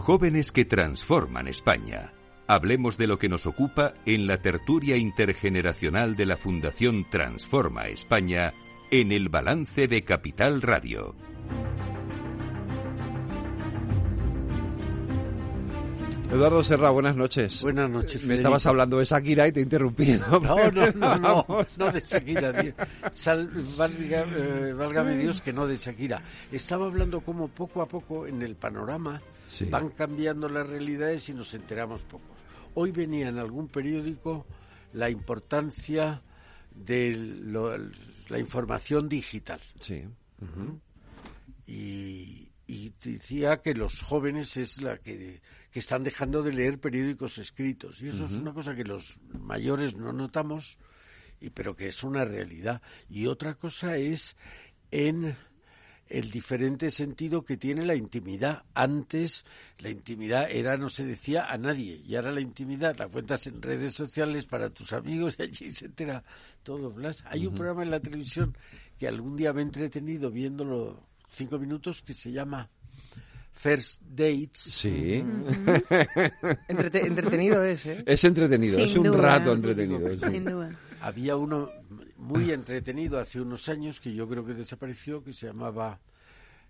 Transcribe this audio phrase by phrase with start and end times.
[0.00, 2.14] Jóvenes que transforman España.
[2.48, 8.54] Hablemos de lo que nos ocupa en la tertulia intergeneracional de la Fundación Transforma España
[8.90, 11.14] en el balance de Capital Radio.
[16.32, 17.60] Eduardo Serra, buenas noches.
[17.62, 18.24] Buenas noches.
[18.24, 20.24] Me estabas hablando de Shakira y te he interrumpido.
[20.40, 21.46] No, no, no, no,
[21.78, 22.52] no de Shakira.
[23.12, 26.22] Sal, valga, eh, válgame Dios que no de Shakira.
[26.52, 29.64] Estaba hablando como poco a poco en el panorama Sí.
[29.64, 32.28] van cambiando las realidades y nos enteramos pocos.
[32.74, 34.46] Hoy venía en algún periódico
[34.92, 36.22] la importancia
[36.72, 37.76] de lo-
[38.28, 39.58] la información digital.
[39.80, 40.04] Sí.
[41.66, 45.40] y, y decía que los jóvenes es la que,
[45.72, 49.94] que están dejando de leer periódicos escritos y eso es una cosa que los mayores
[49.94, 50.78] no notamos
[51.40, 54.36] y pero que es una realidad y otra cosa es
[54.90, 55.36] en
[56.10, 58.64] el diferente sentido que tiene la intimidad.
[58.74, 59.44] Antes
[59.78, 63.62] la intimidad era no se decía a nadie y ahora la intimidad la cuentas en
[63.62, 66.24] redes sociales para tus amigos y allí se entera
[66.64, 66.90] todo.
[66.90, 67.24] Blas.
[67.26, 68.56] Hay un programa en la televisión
[68.98, 72.68] que algún día me he entretenido viéndolo cinco minutos que se llama
[73.52, 74.58] First Dates.
[74.60, 75.22] Sí.
[76.68, 78.02] Entrete- entretenido es, ¿eh?
[78.06, 79.18] Es entretenido, Sin es un duda.
[79.18, 80.16] rato entretenido.
[80.16, 80.24] sí.
[80.30, 80.70] Sin duda.
[81.02, 81.70] Había uno
[82.16, 86.00] muy entretenido hace unos años que yo creo que desapareció que se llamaba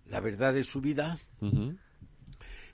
[0.09, 1.19] La verdad de su vida.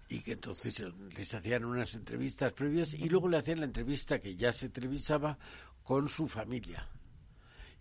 [0.09, 4.21] Y que entonces eh, les hacían unas entrevistas previas y luego le hacían la entrevista
[4.21, 5.37] que ya se televisaba
[5.83, 6.87] con su familia.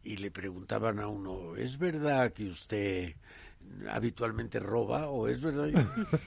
[0.03, 3.15] Y le preguntaban a uno, ¿es verdad que usted
[3.89, 5.67] habitualmente roba o es verdad?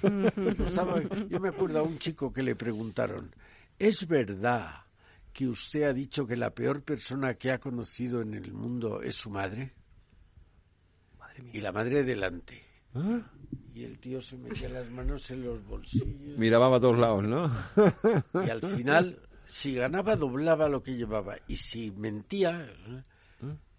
[0.03, 3.34] Yo, estaba- yo me acuerdo a un chico que le preguntaron,
[3.78, 4.83] ¿es verdad
[5.33, 9.14] que usted ha dicho que la peor persona que ha conocido en el mundo es
[9.17, 9.72] su madre?
[11.53, 12.61] Y la madre delante.
[12.95, 13.20] Ah,
[13.75, 16.36] Y el tío se metía las manos en los bolsillos.
[16.36, 17.52] Miraba a todos lados, ¿no?
[18.45, 21.36] Y al final, si ganaba, doblaba lo que llevaba.
[21.46, 23.05] Y si mentía, ¿eh?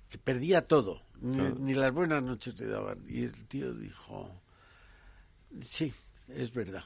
[0.10, 1.02] Que perdía todo.
[1.22, 3.04] Ni, ni las buenas noches le daban.
[3.08, 4.42] Y el tío dijo,
[5.62, 5.94] sí,
[6.28, 6.84] es verdad.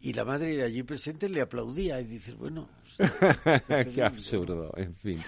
[0.00, 2.68] Y la madre allí presente le aplaudía y dice, bueno,
[3.94, 5.18] Qué absurdo, en fin.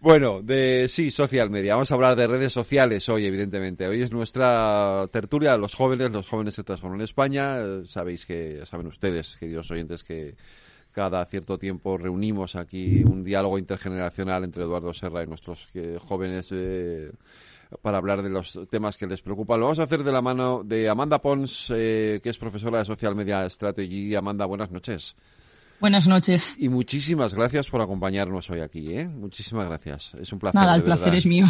[0.00, 1.74] Bueno, de sí, social media.
[1.74, 3.86] Vamos a hablar de redes sociales hoy, evidentemente.
[3.86, 7.60] Hoy es nuestra tertulia de los jóvenes, los jóvenes se transforman en España.
[7.60, 10.34] Eh, Sabéis que, saben ustedes, queridos oyentes, que
[10.92, 16.48] cada cierto tiempo reunimos aquí un diálogo intergeneracional entre Eduardo Serra y nuestros eh, jóvenes
[16.50, 17.10] eh,
[17.82, 19.60] para hablar de los temas que les preocupan.
[19.60, 22.84] Lo vamos a hacer de la mano de Amanda Pons, eh, que es profesora de
[22.84, 24.14] Social Media Strategy.
[24.14, 25.14] Amanda, buenas noches.
[25.80, 26.56] Buenas noches.
[26.58, 29.08] Y muchísimas gracias por acompañarnos hoy aquí, ¿eh?
[29.08, 30.12] Muchísimas gracias.
[30.20, 30.60] Es un placer.
[30.60, 31.18] Nada, el placer verdad.
[31.18, 31.46] es mío.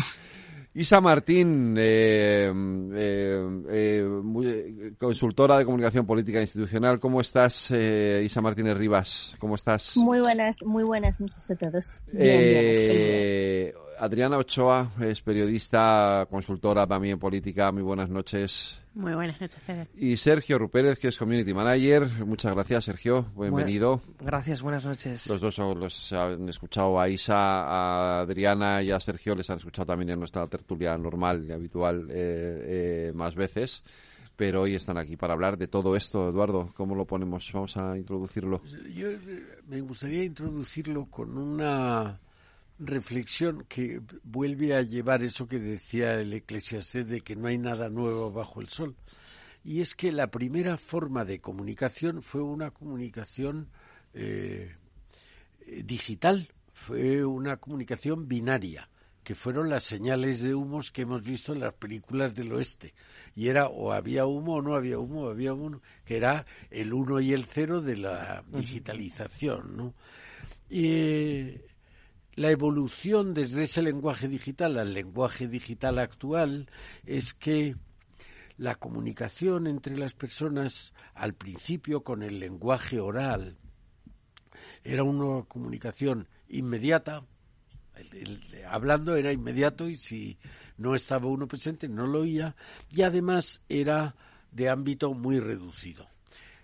[0.73, 2.53] Isa Martín, eh,
[2.95, 7.01] eh, eh, consultora de comunicación política institucional.
[7.01, 9.35] ¿Cómo estás, eh, Isa Martínez Rivas?
[9.41, 9.97] ¿Cómo estás?
[9.97, 11.87] Muy buenas, muy buenas noches a todos.
[12.13, 13.90] Bien, bien, estoy bien.
[14.03, 17.71] Adriana Ochoa es periodista, consultora también política.
[17.71, 18.81] Muy buenas noches.
[18.95, 19.89] Muy buenas noches, Fede.
[19.95, 22.09] Y Sergio Rupérez, que es community manager.
[22.25, 23.27] Muchas gracias, Sergio.
[23.39, 24.01] Bienvenido.
[24.19, 25.27] Gracias, buenas noches.
[25.27, 29.59] Los dos son- los han escuchado a Isa, a Adriana y a Sergio, les han
[29.59, 33.85] escuchado también en nuestra tertulia normal y habitual eh, eh, más veces,
[34.35, 36.31] pero hoy están aquí para hablar de todo esto.
[36.31, 37.51] Eduardo, ¿cómo lo ponemos?
[37.53, 38.63] Vamos a introducirlo.
[38.95, 39.19] Yo eh,
[39.69, 42.19] me gustaría introducirlo con una
[42.81, 47.89] reflexión que vuelve a llevar eso que decía el Eclesiastés de que no hay nada
[47.91, 48.97] nuevo bajo el sol.
[49.63, 53.69] Y es que la primera forma de comunicación fue una comunicación
[54.15, 54.75] eh,
[55.67, 58.89] eh, digital, fue una comunicación binaria,
[59.23, 62.95] que fueron las señales de humos que hemos visto en las películas del oeste.
[63.37, 67.21] Y era o había humo o no había humo, había humo, que era el uno
[67.21, 69.95] y el cero de la digitalización, ¿no?
[70.71, 71.53] Y
[72.35, 76.71] la evolución desde ese lenguaje digital al lenguaje digital actual
[77.05, 77.77] es que
[78.57, 83.57] la comunicación entre las personas al principio con el lenguaje oral
[84.85, 87.25] era una comunicación inmediata,
[88.69, 90.39] hablando era inmediato y si
[90.77, 92.57] no estaba uno presente no lo oía
[92.91, 94.15] y además era
[94.53, 96.07] de ámbito muy reducido.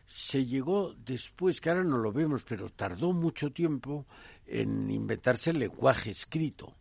[0.06, 4.06] Se llegó después, que ahora no lo vemos, pero tardó mucho tiempo
[4.46, 6.76] en inventarse el lenguaje escrito.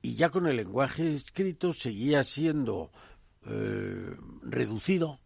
[0.00, 2.90] Y ya con el lenguaje escrito seguía siendo
[3.46, 5.18] eh, reducido,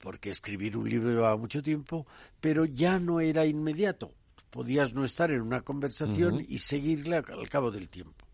[0.00, 2.06] porque escribir un libro llevaba mucho tiempo,
[2.40, 4.12] pero ya no era inmediato.
[4.50, 8.24] Podías no estar en una conversación y seguirla al cabo del tiempo.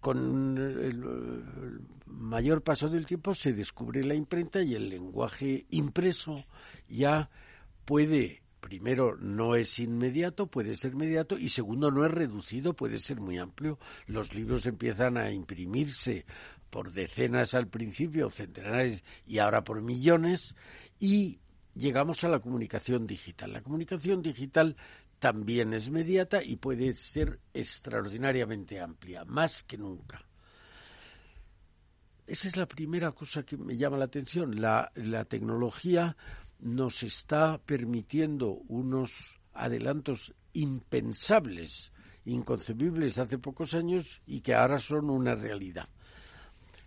[0.00, 6.44] Con el, el mayor paso del tiempo se descubre la imprenta y el lenguaje impreso
[6.88, 7.30] ya
[7.84, 13.20] puede, primero, no es inmediato, puede ser inmediato, y segundo, no es reducido, puede ser
[13.20, 13.78] muy amplio.
[14.06, 16.24] Los libros empiezan a imprimirse
[16.70, 20.54] por decenas al principio, centenares y ahora por millones,
[21.00, 21.40] y
[21.74, 23.52] llegamos a la comunicación digital.
[23.52, 24.76] La comunicación digital
[25.18, 30.24] también es inmediata y puede ser extraordinariamente amplia, más que nunca.
[32.26, 34.60] Esa es la primera cosa que me llama la atención.
[34.60, 34.90] La,
[35.28, 36.16] tecnología
[36.62, 41.92] nos está permitiendo unos adelantos impensables,
[42.24, 45.88] inconcebibles hace pocos años y que ahora son una realidad.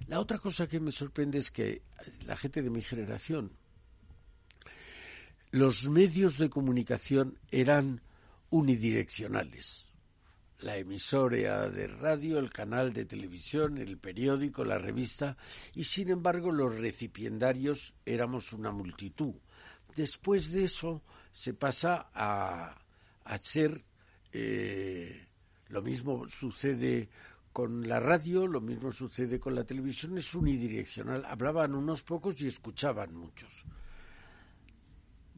[0.07, 1.81] La otra cosa que me sorprende es que
[2.25, 3.51] la gente de mi generación,
[5.51, 8.01] los medios de comunicación eran
[8.49, 9.85] unidireccionales
[10.59, 15.37] la emisora de radio, el canal de televisión, el periódico, la revista,
[15.73, 19.35] y sin embargo los recipiendarios éramos una multitud.
[19.95, 21.01] Después de eso
[21.31, 22.75] se pasa a,
[23.23, 23.83] a ser,
[24.33, 25.27] eh,
[25.69, 27.09] lo mismo sucede
[27.53, 31.23] con la radio, lo mismo sucede con la televisión, es unidireccional.
[31.25, 33.65] Hablaban unos pocos y escuchaban muchos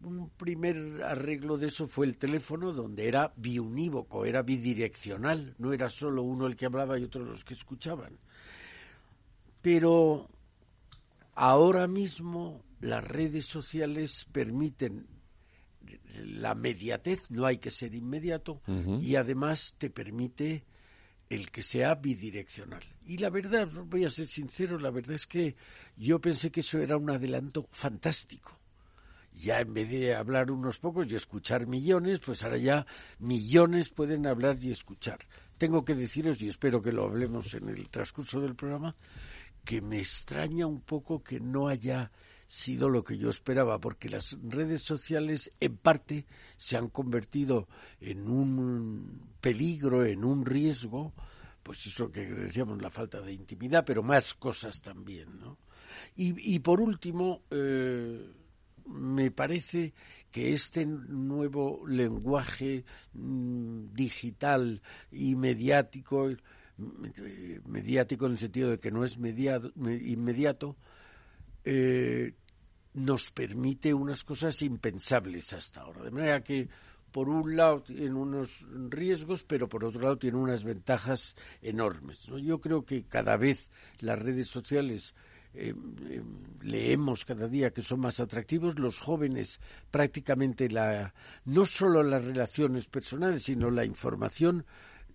[0.04, 5.90] un primer arreglo de eso fue el teléfono, donde era biunívoco, era bidireccional, no era
[5.90, 8.18] solo uno el que hablaba y otro los que escuchaban.
[9.62, 10.30] Pero
[11.36, 15.08] ahora mismo las redes sociales permiten
[16.24, 18.62] la mediatez, no hay que ser inmediato,
[19.02, 20.66] y además te permite
[21.30, 22.84] el que sea bidireccional.
[23.06, 25.56] Y la verdad, voy a ser sincero, la verdad es que
[25.96, 28.58] yo pensé que eso era un adelanto fantástico
[29.38, 32.86] ya en vez de hablar unos pocos y escuchar millones, pues ahora ya
[33.20, 35.20] millones pueden hablar y escuchar.
[35.58, 38.96] Tengo que deciros, y espero que lo hablemos en el transcurso del programa,
[39.64, 42.12] que me extraña un poco que no haya
[42.48, 47.68] sido lo que yo esperaba, porque las redes sociales en parte se han convertido
[48.00, 51.14] en un peligro, en un riesgo,
[51.62, 55.58] pues eso que decíamos, la falta de intimidad, pero más cosas también, ¿no?
[56.16, 58.32] Y, y por último, eh,
[58.88, 59.94] me parece
[60.32, 66.30] que este nuevo lenguaje mm, digital y mediático,
[67.66, 70.78] mediático en el sentido de que no es inmediato,
[71.70, 72.34] eh,
[72.94, 76.02] nos permite unas cosas impensables hasta ahora.
[76.02, 76.70] De manera que,
[77.12, 82.24] por un lado, tiene unos riesgos, pero por otro lado, tiene unas ventajas enormes.
[82.42, 83.70] Yo creo que cada vez
[84.00, 85.14] las redes sociales
[85.54, 85.74] eh,
[86.10, 86.24] eh,
[86.62, 89.60] leemos cada día que son más atractivos, los jóvenes
[89.92, 94.66] prácticamente la, no solo las relaciones personales, sino la información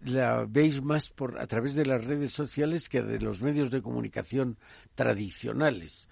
[0.05, 3.81] la veis más por a través de las redes sociales que de los medios de
[3.81, 4.59] comunicación
[4.95, 6.09] tradicionales.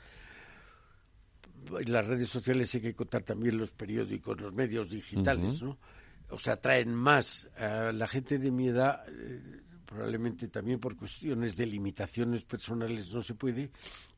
[1.87, 5.79] Las redes sociales hay que contar también los periódicos, los medios digitales, ¿no?
[6.31, 7.49] O sea, traen más.
[7.57, 13.23] a la gente de mi edad eh, probablemente también por cuestiones de limitaciones personales no
[13.23, 13.71] se puede.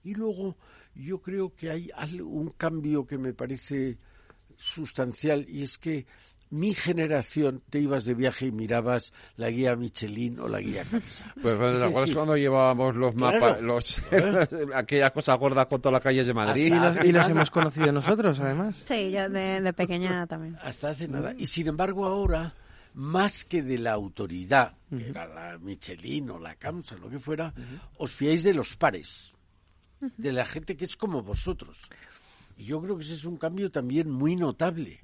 [0.04, 0.56] Y luego
[0.94, 1.90] yo creo que hay
[2.20, 3.98] un cambio que me parece
[4.56, 6.06] sustancial y es que
[6.52, 11.32] mi generación te ibas de viaje y mirabas la guía Michelin o la guía Camsa.
[11.42, 14.02] Pues bueno, cuando llevábamos los mapas, los,
[14.74, 16.66] aquellas cosas gordas con todas las calles de Madrid.
[17.04, 18.82] y, los, hemos conocido nosotros, además.
[18.84, 20.58] Sí, yo de, de pequeña también.
[20.62, 21.34] Hasta hace nada.
[21.38, 22.54] Y sin embargo ahora
[22.94, 27.54] más que de la autoridad, que era la Michelin o la Camsa, lo que fuera,
[27.96, 29.32] os fiáis de los pares,
[30.00, 31.78] de la gente que es como vosotros.
[32.62, 35.00] Y yo creo que ese es un cambio también muy notable.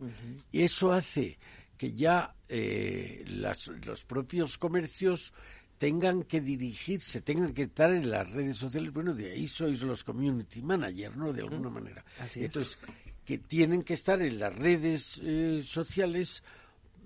[0.53, 1.37] Y eso hace
[1.77, 5.33] que ya eh, los propios comercios
[5.77, 8.93] tengan que dirigirse, tengan que estar en las redes sociales.
[8.93, 11.33] Bueno, de ahí sois los community managers, ¿no?
[11.33, 12.05] De alguna manera.
[12.37, 12.79] Entonces,
[13.25, 16.45] que tienen que estar en las redes eh, sociales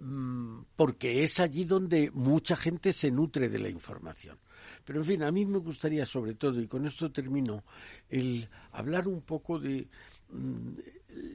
[0.04, 4.36] Mm, porque es allí donde mucha gente se nutre de la información.
[4.84, 7.62] Pero en fin, a mí me gustaría sobre todo, y con esto termino,
[8.08, 9.86] el hablar un poco de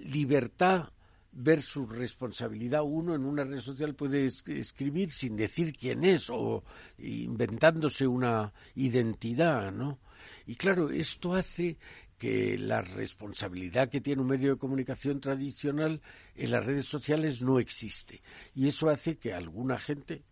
[0.06, 0.90] libertad
[1.32, 2.82] versus responsabilidad.
[2.84, 6.64] Uno en una red social puede escribir sin decir quién es o
[6.98, 10.00] inventándose una identidad, ¿no?
[10.46, 11.78] Y claro, esto hace
[12.18, 16.02] que la responsabilidad que tiene un medio de comunicación tradicional
[16.36, 18.22] en las redes sociales no existe.
[18.56, 20.24] Y eso hace que a alguna gente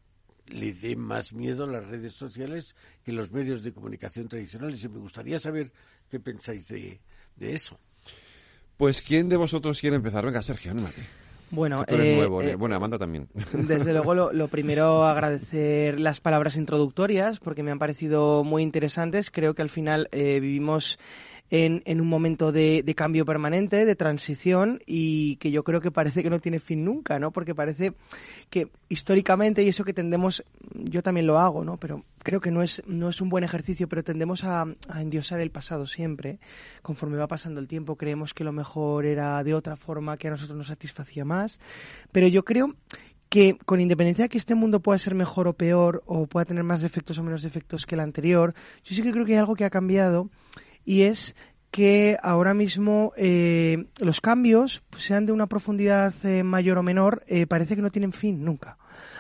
[0.47, 4.83] le dé más miedo a las redes sociales que los medios de comunicación tradicionales.
[4.83, 5.71] Y me gustaría saber
[6.09, 6.99] qué pensáis de,
[7.39, 7.79] eso.
[8.77, 10.25] Pues, ¿quién de vosotros quiere empezar?
[10.25, 11.01] Venga, Sergio, anímate.
[11.51, 13.29] Bueno, eh, nuevo, eh, bueno, Amanda también.
[13.53, 19.31] Desde luego, lo, lo, primero, agradecer las palabras introductorias porque me han parecido muy interesantes.
[19.31, 20.99] Creo que al final eh, vivimos
[21.51, 26.23] en, un momento de, de, cambio permanente, de transición y que yo creo que parece
[26.23, 27.31] que no tiene fin nunca, ¿no?
[27.31, 27.93] Porque parece
[28.49, 31.77] que históricamente, y eso que tendemos, yo también lo hago, ¿no?
[31.77, 35.39] Pero creo que no es, no es un buen ejercicio, pero tendemos a, a endiosar
[35.39, 36.39] el pasado siempre.
[36.81, 40.31] Conforme va pasando el tiempo, creemos que lo mejor era de otra forma, que a
[40.31, 41.59] nosotros nos satisfacía más.
[42.11, 42.75] Pero yo creo
[43.29, 46.63] que con independencia de que este mundo pueda ser mejor o peor, o pueda tener
[46.63, 49.55] más defectos o menos defectos que el anterior, yo sí que creo que hay algo
[49.55, 50.29] que ha cambiado
[50.85, 51.35] y es
[51.71, 57.47] que ahora mismo eh, los cambios, sean de una profundidad eh, mayor o menor, eh,
[57.47, 58.77] parece que no tienen fin nunca.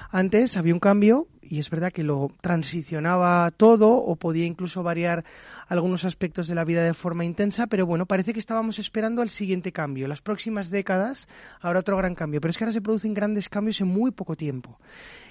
[0.09, 5.23] Antes había un cambio y es verdad que lo transicionaba todo o podía incluso variar
[5.67, 9.29] algunos aspectos de la vida de forma intensa, pero bueno, parece que estábamos esperando al
[9.29, 10.07] siguiente cambio.
[10.07, 11.27] Las próximas décadas
[11.61, 14.35] habrá otro gran cambio, pero es que ahora se producen grandes cambios en muy poco
[14.35, 14.79] tiempo.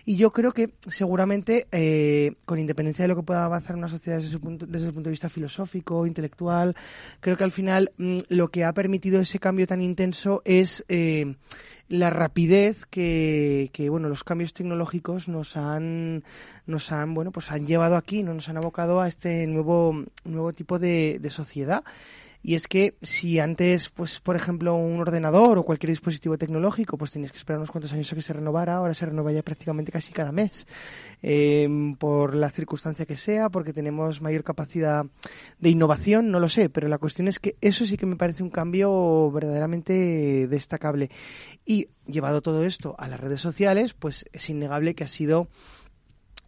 [0.04, 4.18] Y yo creo que seguramente, eh, con independencia de lo que pueda avanzar una sociedad
[4.18, 6.76] desde, punto, desde, el punto de vista filosófico, intelectual,
[7.20, 11.36] creo que al final mmm, lo que ha permitido ese cambio tan intenso es eh,
[11.88, 16.03] la rapidez que, que, bueno, los cambios tecnológicos nos han,
[16.66, 18.34] nos han, bueno, pues han llevado aquí, ¿no?
[18.34, 21.84] nos han abocado a este nuevo, nuevo tipo de, sociedad.
[22.46, 27.10] Y es que si antes, pues, por ejemplo, un ordenador o cualquier dispositivo tecnológico, pues
[27.10, 29.90] tenías que esperar unos cuantos años a que se renovara, ahora se renueva ya prácticamente
[29.90, 30.66] casi cada mes.
[31.22, 31.66] Eh,
[31.98, 35.06] por la circunstancia que sea, porque tenemos mayor capacidad
[35.58, 38.42] de innovación, no lo sé, pero la cuestión es que eso sí que me parece
[38.42, 41.08] un cambio verdaderamente destacable.
[41.64, 45.48] Y llevado todo esto a las redes sociales, pues es innegable que ha sido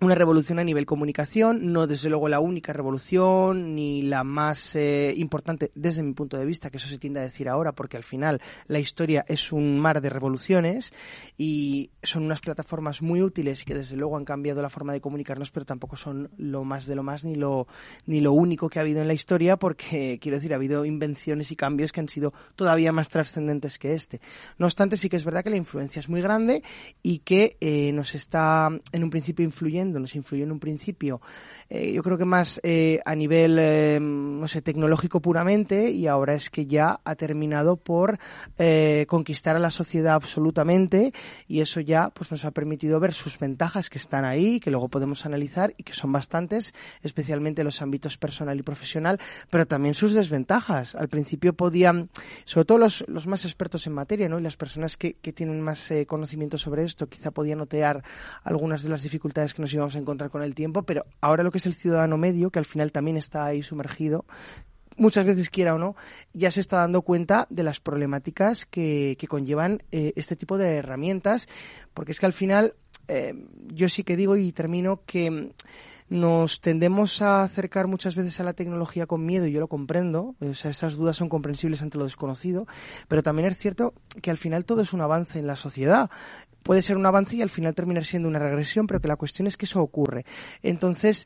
[0.00, 5.14] una revolución a nivel comunicación, no desde luego la única revolución ni la más eh,
[5.16, 8.02] importante desde mi punto de vista, que eso se tiende a decir ahora, porque al
[8.02, 10.92] final la historia es un mar de revoluciones
[11.38, 15.50] y son unas plataformas muy útiles que desde luego han cambiado la forma de comunicarnos,
[15.50, 17.66] pero tampoco son lo más de lo más ni lo
[18.04, 21.50] ni lo único que ha habido en la historia, porque quiero decir ha habido invenciones
[21.52, 24.20] y cambios que han sido todavía más trascendentes que este.
[24.58, 26.62] No obstante, sí que es verdad que la influencia es muy grande
[27.02, 31.20] y que eh, nos está en un principio influyendo nos influyó en un principio,
[31.68, 36.34] eh, yo creo que más eh, a nivel, eh, no sé, tecnológico puramente y ahora
[36.34, 38.18] es que ya ha terminado por
[38.58, 41.12] eh, conquistar a la sociedad absolutamente
[41.48, 44.88] y eso ya pues nos ha permitido ver sus ventajas que están ahí, que luego
[44.88, 49.18] podemos analizar y que son bastantes, especialmente en los ámbitos personal y profesional,
[49.50, 50.94] pero también sus desventajas.
[50.94, 52.10] Al principio podían,
[52.44, 54.38] sobre todo los, los más expertos en materia, ¿no?
[54.38, 58.02] Y las personas que, que tienen más conocimiento sobre esto, quizá podían notear
[58.44, 61.50] algunas de las dificultades que nos íbamos a encontrar con el tiempo, pero ahora lo
[61.50, 64.24] que es el ciudadano medio, que al final también está ahí sumergido,
[64.96, 65.96] muchas veces quiera o no,
[66.32, 70.76] ya se está dando cuenta de las problemáticas que, que conllevan eh, este tipo de
[70.76, 71.48] herramientas,
[71.94, 72.74] porque es que al final
[73.08, 73.34] eh,
[73.72, 75.52] yo sí que digo y termino que
[76.08, 80.36] nos tendemos a acercar muchas veces a la tecnología con miedo y yo lo comprendo,
[80.40, 82.66] o sea, esas dudas son comprensibles ante lo desconocido,
[83.08, 83.92] pero también es cierto
[84.22, 86.10] que al final todo es un avance en la sociedad.
[86.66, 89.46] Puede ser un avance y al final terminar siendo una regresión, pero que la cuestión
[89.46, 90.24] es que eso ocurre.
[90.64, 91.24] Entonces,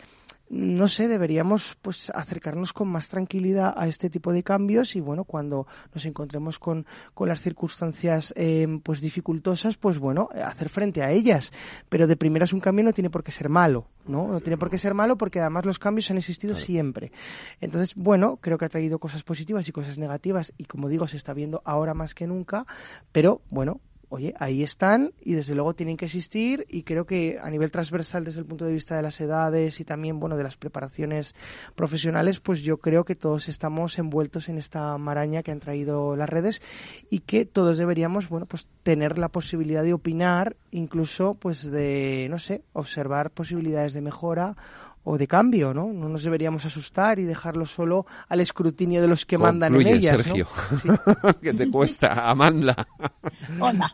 [0.50, 5.24] no sé, deberíamos pues acercarnos con más tranquilidad a este tipo de cambios y bueno,
[5.24, 11.10] cuando nos encontremos con, con las circunstancias eh, pues dificultosas, pues bueno, hacer frente a
[11.10, 11.54] ellas.
[11.88, 14.28] Pero de primeras un cambio no tiene por qué ser malo, ¿no?
[14.28, 16.66] No tiene por qué ser malo porque además los cambios han existido claro.
[16.66, 17.12] siempre.
[17.62, 21.16] Entonces, bueno, creo que ha traído cosas positivas y cosas negativas y como digo, se
[21.16, 22.66] está viendo ahora más que nunca,
[23.10, 23.80] pero bueno,
[24.10, 28.24] oye, ahí están y desde luego tienen que existir y creo que a nivel transversal
[28.24, 31.34] desde el punto de vista de las edades y también, bueno, de las preparaciones
[31.76, 36.28] profesionales, pues yo creo que todos estamos envueltos en esta maraña que han traído las
[36.28, 36.60] redes
[37.08, 42.40] y que todos deberíamos, bueno, pues tener la posibilidad de opinar, incluso pues de, no
[42.40, 44.56] sé, observar posibilidades de mejora
[45.04, 45.92] o de cambio, ¿no?
[45.92, 49.86] No nos deberíamos asustar y dejarlo solo al escrutinio de los que Concluye, mandan en
[49.86, 50.48] ellas, Sergio.
[50.70, 50.76] ¿no?
[50.76, 50.88] Sí.
[51.42, 52.86] que te cuesta, Amanda.
[53.58, 53.90] Hola.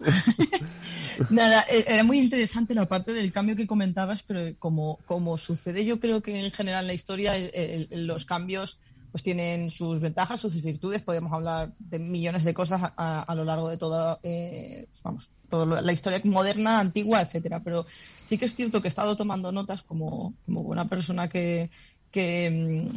[1.30, 5.84] Nada, e-, era muy interesante la parte del cambio que comentabas, pero como, como sucede,
[5.84, 8.78] yo creo que en general en la historia el, el, los cambios
[9.12, 11.02] pues tienen sus ventajas, sus virtudes.
[11.02, 15.92] Podemos hablar de millones de cosas a, a lo largo de toda, eh, vamos, la
[15.92, 17.60] historia moderna, antigua, etcétera.
[17.60, 17.86] Pero
[18.24, 21.70] sí que es cierto que he estado tomando notas como, como buena persona que,
[22.16, 22.88] que,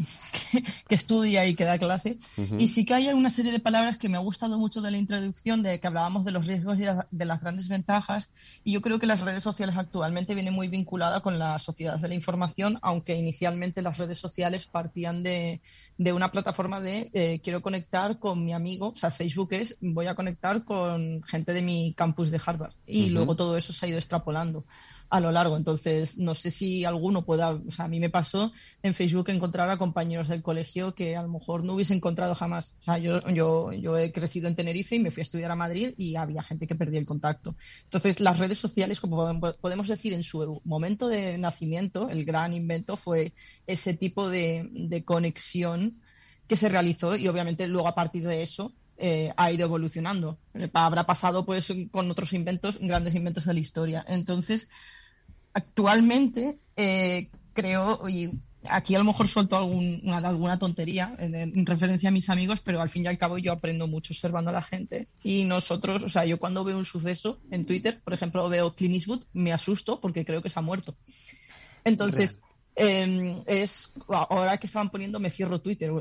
[0.52, 2.18] que, que, estudia y que da clase.
[2.38, 2.62] Uh -huh.
[2.64, 4.98] Y sí que hay una serie de palabras que me ha gustado mucho de la
[4.98, 8.30] introducción, de que hablábamos de los riesgos y de las grandes ventajas.
[8.64, 12.08] Y yo creo que las redes sociales actualmente vienen muy vinculadas con la sociedad de
[12.08, 15.60] la información, aunque inicialmente las redes sociales partían de,
[15.98, 20.08] de una plataforma de eh, quiero conectar con mi amigo, o sea, Facebook es voy
[20.08, 22.72] a conectar con gente de mi campus de Harvard.
[22.88, 23.12] Y uh -huh.
[23.16, 24.64] luego todo eso se ha ido extrapolando.
[25.10, 25.58] A lo largo.
[25.58, 28.52] Entonces, no sé si alguno pueda, o sea, a mí me pasó
[28.84, 32.74] en Facebook encontrar a compañeros del colegio que a lo mejor no hubiese encontrado jamás.
[32.82, 35.56] O sea, yo, yo, yo he crecido en Tenerife y me fui a estudiar a
[35.56, 37.56] Madrid y había gente que perdía el contacto.
[37.84, 42.98] Entonces, las redes sociales, como podemos decir, en su momento de nacimiento, el gran invento
[42.98, 43.34] fue
[43.68, 46.02] ese tipo de, de conexión
[46.48, 50.40] que se realizó y obviamente luego a partir de eso eh, ha ido evolucionando.
[50.74, 54.04] Habrá pasado pues con otros inventos, grandes inventos de la historia.
[54.06, 54.68] Entonces,
[55.60, 58.32] actualmente eh, creo, y
[58.64, 63.04] aquí a lo mejor suelto alguna tontería en, referencia a mis amigos, pero al fin
[63.04, 65.08] y al cabo yo aprendo mucho observando a la gente.
[65.24, 68.96] Y nosotros, o sea, yo cuando veo un suceso en Twitter, por ejemplo, veo Clint
[68.96, 70.96] Eastwood, me asusto porque creo que se ha muerto.
[71.84, 72.40] Entonces,
[72.76, 75.92] em, es ahora que estaban poniendo, me cierro Twitter.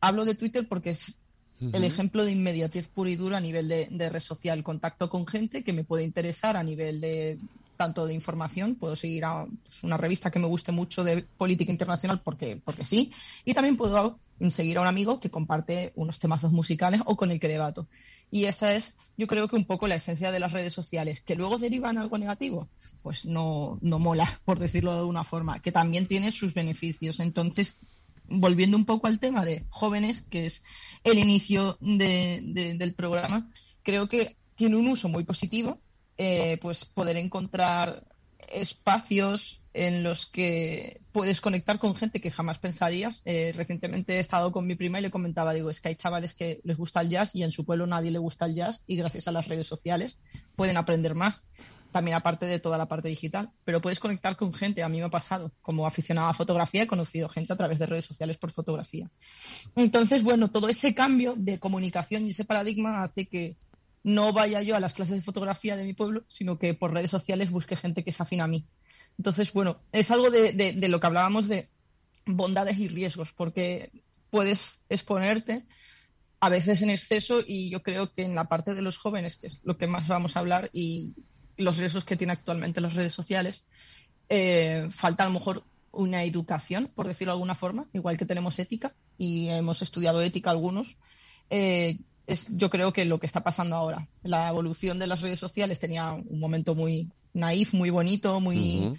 [0.00, 1.18] Hablo de Twitter porque es
[1.60, 5.26] el ejemplo de inmediatez pura y dura a nivel de, de, red social, contacto con
[5.26, 7.38] gente que me puede interesar a nivel de
[7.76, 11.72] tanto de información, puedo seguir a pues, una revista que me guste mucho de política
[11.72, 13.12] internacional porque, porque sí,
[13.44, 17.40] y también puedo seguir a un amigo que comparte unos temazos musicales o con el
[17.40, 17.88] que debato.
[18.30, 21.36] Y esa es, yo creo que un poco la esencia de las redes sociales, que
[21.36, 22.68] luego derivan algo negativo,
[23.02, 27.20] pues no, no mola, por decirlo de alguna forma, que también tiene sus beneficios.
[27.20, 27.78] Entonces,
[28.28, 30.62] volviendo un poco al tema de jóvenes, que es
[31.04, 33.50] el inicio del programa,
[33.82, 35.80] creo que tiene un uso muy positivo,
[36.18, 38.04] eh, pues poder encontrar
[38.48, 43.22] espacios en los que puedes conectar con gente que jamás pensarías.
[43.24, 46.34] Eh, recientemente he estado con mi prima y le comentaba, digo, es que hay chavales
[46.34, 48.96] que les gusta el jazz y en su pueblo nadie le gusta el jazz y
[48.96, 50.18] gracias a las redes sociales
[50.54, 51.42] pueden aprender más
[51.94, 55.04] también aparte de toda la parte digital, pero puedes conectar con gente, a mí me
[55.04, 58.50] ha pasado, como aficionada a fotografía he conocido gente a través de redes sociales por
[58.50, 59.08] fotografía.
[59.76, 63.56] Entonces, bueno, todo ese cambio de comunicación y ese paradigma hace que
[64.04, 67.10] no vaya yo a las clases de fotografía de mi pueblo, sino que por redes
[67.10, 68.66] sociales busque gente que se afina a mí.
[69.18, 71.70] Entonces, bueno, es algo de, lo que hablábamos de
[72.26, 73.90] bondades y riesgos, porque
[74.30, 75.64] puedes exponerte
[76.38, 79.46] a veces en exceso y yo creo que en la parte de los jóvenes, que
[79.46, 81.14] es lo que más vamos a hablar y
[81.56, 83.64] los riesgos que tiene actualmente las redes sociales,
[84.28, 88.58] eh, falta a lo mejor una educación, por decirlo de alguna forma, igual que tenemos
[88.58, 90.96] ética y hemos estudiado ética algunos.
[91.48, 95.38] Eh, es, yo creo que lo que está pasando ahora, la evolución de las redes
[95.38, 98.96] sociales tenía un momento muy naif, muy bonito, muy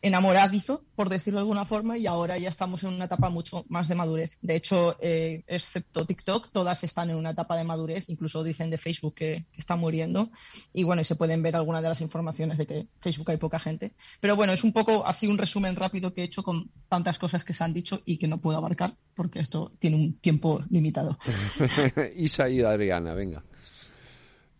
[0.00, 3.88] enamoradizo, por decirlo de alguna forma, y ahora ya estamos en una etapa mucho más
[3.88, 4.38] de madurez.
[4.40, 8.78] De hecho, eh, excepto TikTok, todas están en una etapa de madurez, incluso dicen de
[8.78, 10.30] Facebook que, está muriendo,
[10.72, 13.58] y bueno, y se pueden ver algunas de las informaciones de que Facebook hay poca
[13.58, 13.92] gente.
[14.20, 17.44] Pero bueno, es un poco así un resumen rápido que he hecho con tantas cosas
[17.44, 21.18] que se han dicho y que no puedo abarcar, porque esto tiene un tiempo limitado.
[22.16, 23.42] Isa y Adriana, venga.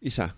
[0.00, 0.36] Isa,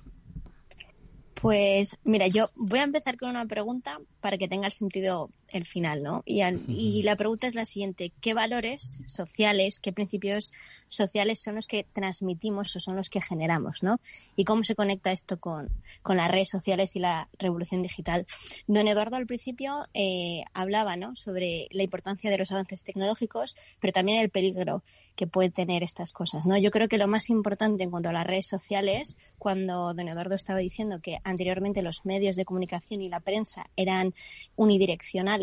[1.40, 5.66] pues mira, yo voy a empezar con una pregunta para que tenga el sentido el
[5.66, 6.22] final, ¿no?
[6.24, 10.52] Y, y, la pregunta es la siguiente, ¿qué valores sociales, qué principios
[10.88, 14.00] sociales son los que transmitimos o son los que generamos, ¿no?
[14.36, 15.68] Y cómo se conecta esto con,
[16.02, 18.26] con las redes sociales y la revolución digital.
[18.66, 21.16] Don Eduardo al principio eh, hablaba, ¿no?
[21.16, 24.82] Sobre la importancia de los avances tecnológicos, pero también el peligro
[25.16, 26.56] que pueden tener estas cosas, ¿no?
[26.56, 30.34] Yo creo que lo más importante en cuanto a las redes sociales, cuando don Eduardo
[30.34, 34.14] estaba diciendo que anteriormente los medios de comunicación y la prensa eran
[34.56, 35.39] unidireccionales,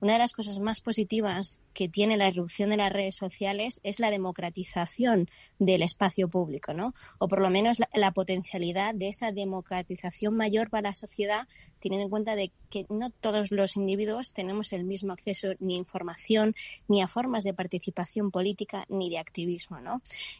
[0.00, 3.98] una de las cosas más positivas que tiene la irrupción de las redes sociales es
[3.98, 6.94] la democratización del espacio público, ¿no?
[7.18, 11.48] O por lo menos la, potencialidad de esa democratización mayor para la sociedad,
[11.80, 15.78] teniendo en cuenta de que no todos los individuos tenemos el mismo acceso ni a
[15.78, 16.54] información,
[16.86, 19.78] ni a formas de participación política, ni de activismo.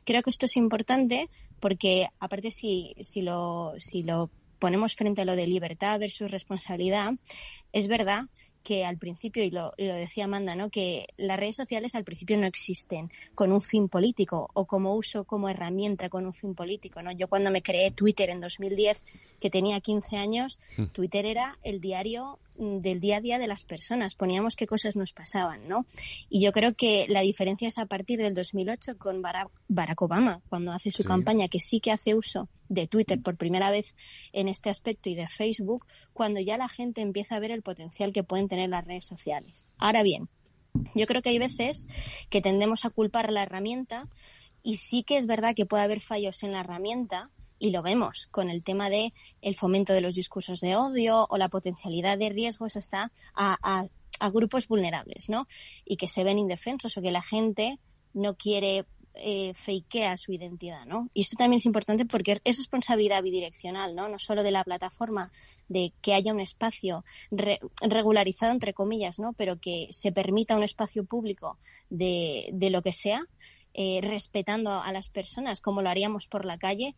[0.04, 1.28] Creo que esto es importante
[1.60, 7.12] porque, aparte, si, lo, si lo ponemos frente a lo de libertad versus responsabilidad,
[7.72, 8.26] es verdad
[8.84, 10.70] al principio, y lo, lo, decía Amanda, ¿no?
[10.70, 15.24] que las redes sociales al principio no existen con un fin político o como uso
[15.24, 17.02] como herramienta con un fin político.
[17.02, 17.12] ¿no?
[17.12, 19.04] Yo cuando me creé Twitter en 2010,
[19.40, 20.86] que tenía 15 años, hmm.
[20.86, 25.12] Twitter era el diario del día a día de las personas, poníamos qué cosas nos
[25.12, 25.86] pasaban, ¿no?
[26.28, 30.72] Y yo creo que la diferencia es a partir del 2008 con Barack Obama, cuando
[30.72, 33.94] hace su campaña, que sí que hace uso de Twitter por primera vez
[34.32, 38.12] en este aspecto y de Facebook, cuando ya la gente empieza a ver el potencial
[38.12, 39.68] que pueden tener las redes sociales.
[39.78, 40.28] Ahora bien,
[40.94, 41.88] yo creo que hay veces
[42.28, 44.08] que tendemos a culpar la herramienta
[44.62, 48.28] y sí que es verdad que puede haber fallos en la herramienta y lo vemos
[48.30, 52.30] con el tema de el fomento de los discursos de odio o la potencialidad de
[52.30, 53.86] riesgos hasta a,
[54.32, 55.46] grupos vulnerables, ¿no?
[55.84, 57.78] Y que se ven indefensos o que la gente
[58.14, 61.08] no quiere eh, fakea su identidad, ¿no?
[61.14, 64.08] Y esto también es importante porque es responsabilidad bidireccional, ¿no?
[64.08, 65.30] No solo de la plataforma,
[65.68, 67.04] de que haya un espacio
[67.80, 69.34] regularizado, entre comillas, ¿no?
[69.34, 73.24] Pero que se permita un espacio público de, de lo que sea,
[73.74, 76.96] eh, respetando a las personas como lo haríamos por la calle,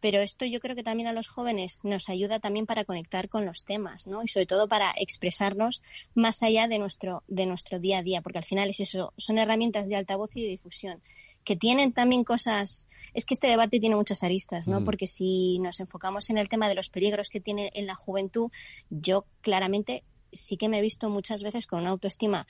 [0.00, 3.44] pero esto yo creo que también a los jóvenes nos ayuda también para conectar con
[3.44, 4.22] los temas, ¿no?
[4.22, 5.82] Y sobre todo para expresarnos
[6.14, 9.38] más allá de nuestro, de nuestro día a día, porque al final es eso, son
[9.38, 11.02] herramientas de altavoz y de difusión
[11.44, 12.88] que tienen también cosas.
[13.14, 14.80] Es que este debate tiene muchas aristas, ¿no?
[14.80, 14.84] Mm.
[14.84, 18.50] Porque si nos enfocamos en el tema de los peligros que tiene en la juventud,
[18.90, 22.46] yo claramente sí que me he visto muchas veces con una autoestima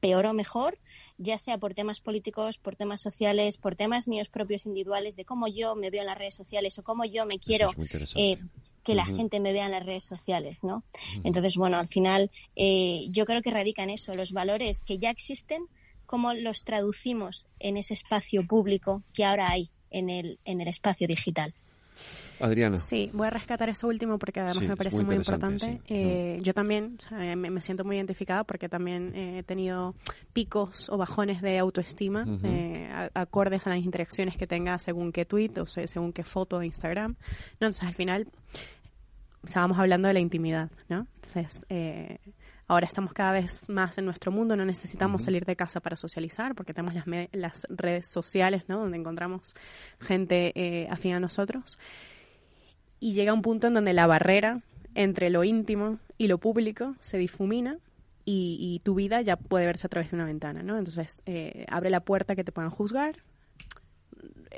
[0.00, 0.78] peor o mejor,
[1.16, 5.48] ya sea por temas políticos, por temas sociales, por temas míos propios individuales, de cómo
[5.48, 7.70] yo me veo en las redes sociales o cómo yo me quiero
[8.14, 8.38] eh,
[8.84, 10.82] que la gente me vea en las redes sociales, ¿no?
[11.22, 15.10] Entonces, bueno, al final eh, yo creo que radica en eso, los valores que ya
[15.10, 15.66] existen
[16.06, 21.06] cómo los traducimos en ese espacio público que ahora hay en el, en el espacio
[21.06, 21.54] digital.
[22.40, 22.78] Adriana.
[22.78, 25.80] Sí, voy a rescatar eso último porque además me parece muy, importante.
[25.88, 26.98] Eh, yo también
[27.36, 29.94] me, siento muy identificada porque también he tenido
[30.32, 35.52] picos o bajones de autoestima eh, acordes a las interacciones que tenga según qué tweet
[35.60, 37.16] o según qué foto de Instagram.
[37.60, 38.28] No, entonces al final
[39.44, 41.06] estábamos hablando de la intimidad, ¿no?
[41.16, 42.18] Entonces, eh,
[42.70, 46.54] Ahora estamos cada vez más en nuestro mundo, no necesitamos salir de casa para socializar
[46.54, 48.80] porque tenemos las, las redes sociales, ¿no?
[48.80, 49.54] Donde encontramos
[50.00, 51.78] gente eh, afín a nosotros.
[53.00, 54.62] Y llega un punto en donde la barrera
[54.94, 57.78] entre lo íntimo y lo público se difumina
[58.30, 60.76] y, tu vida ya puede verse a través de una ventana, ¿no?
[60.76, 63.16] Entonces, eh, abre la puerta que te puedan juzgar,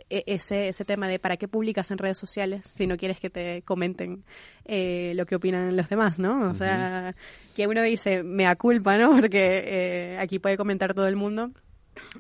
[0.09, 3.31] e, ese, ese tema de para qué publicas en redes sociales si no quieres que
[3.31, 4.24] te comenten
[4.64, 6.50] eh, lo que opinan los demás, ¿no?
[6.50, 7.14] O sea,
[7.55, 9.11] que uno dice, me da culpa, ¿no?
[9.20, 11.50] Porque eh, aquí puede comentar todo el mundo.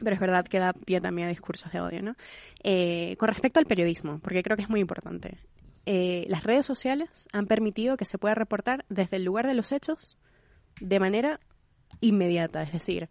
[0.02, 2.14] Pero es verdad que da pie también a discursos de odio, ¿no?
[2.62, 5.38] Eh, con respecto al periodismo, porque creo que es muy importante.
[5.86, 10.18] Las redes sociales han permitido que se pueda reportar desde el lugar de los hechos
[10.80, 11.40] de manera
[12.00, 12.62] inmediata.
[12.62, 13.08] Es decir,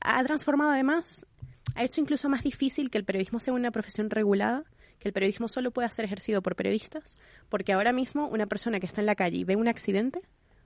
[0.00, 1.26] ha transformado además
[1.74, 4.64] ha hecho incluso más difícil que el periodismo sea una profesión regulada,
[4.98, 7.16] que el periodismo solo pueda ser ejercido por periodistas,
[7.48, 10.20] porque ahora mismo una persona que está en la calle y ve un accidente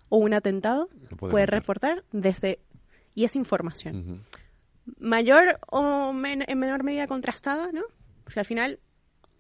[0.09, 2.59] o un atentado puede, reportar desde...
[3.15, 4.25] y es información.
[4.99, 7.83] Mayor o en menor medida contrastada, ¿no?
[8.25, 8.79] Porque al final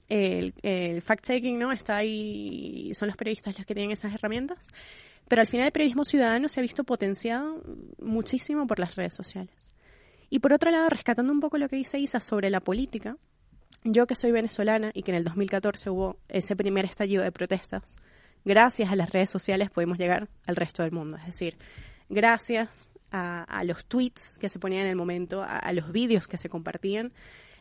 [0.08, 1.72] el, fact-checking, ¿no?
[1.72, 4.68] Está ahí, son los periodistas los que tienen esas herramientas.
[5.28, 7.62] Pero al final el periodismo ciudadano se ha visto potenciado
[7.98, 9.74] muchísimo por las redes sociales.
[10.28, 13.16] Y por otro lado, rescatando un poco lo que dice Isa sobre la política,
[13.84, 17.96] yo que soy venezolana y que en el 2014 hubo ese primer estallido de protestas,
[18.44, 21.16] gracias a las redes sociales podemos llegar al resto del mundo.
[21.16, 21.56] Es decir,
[22.08, 26.48] gracias a, los tweets que se ponían en el momento, a, los vídeos que se
[26.48, 27.12] compartían.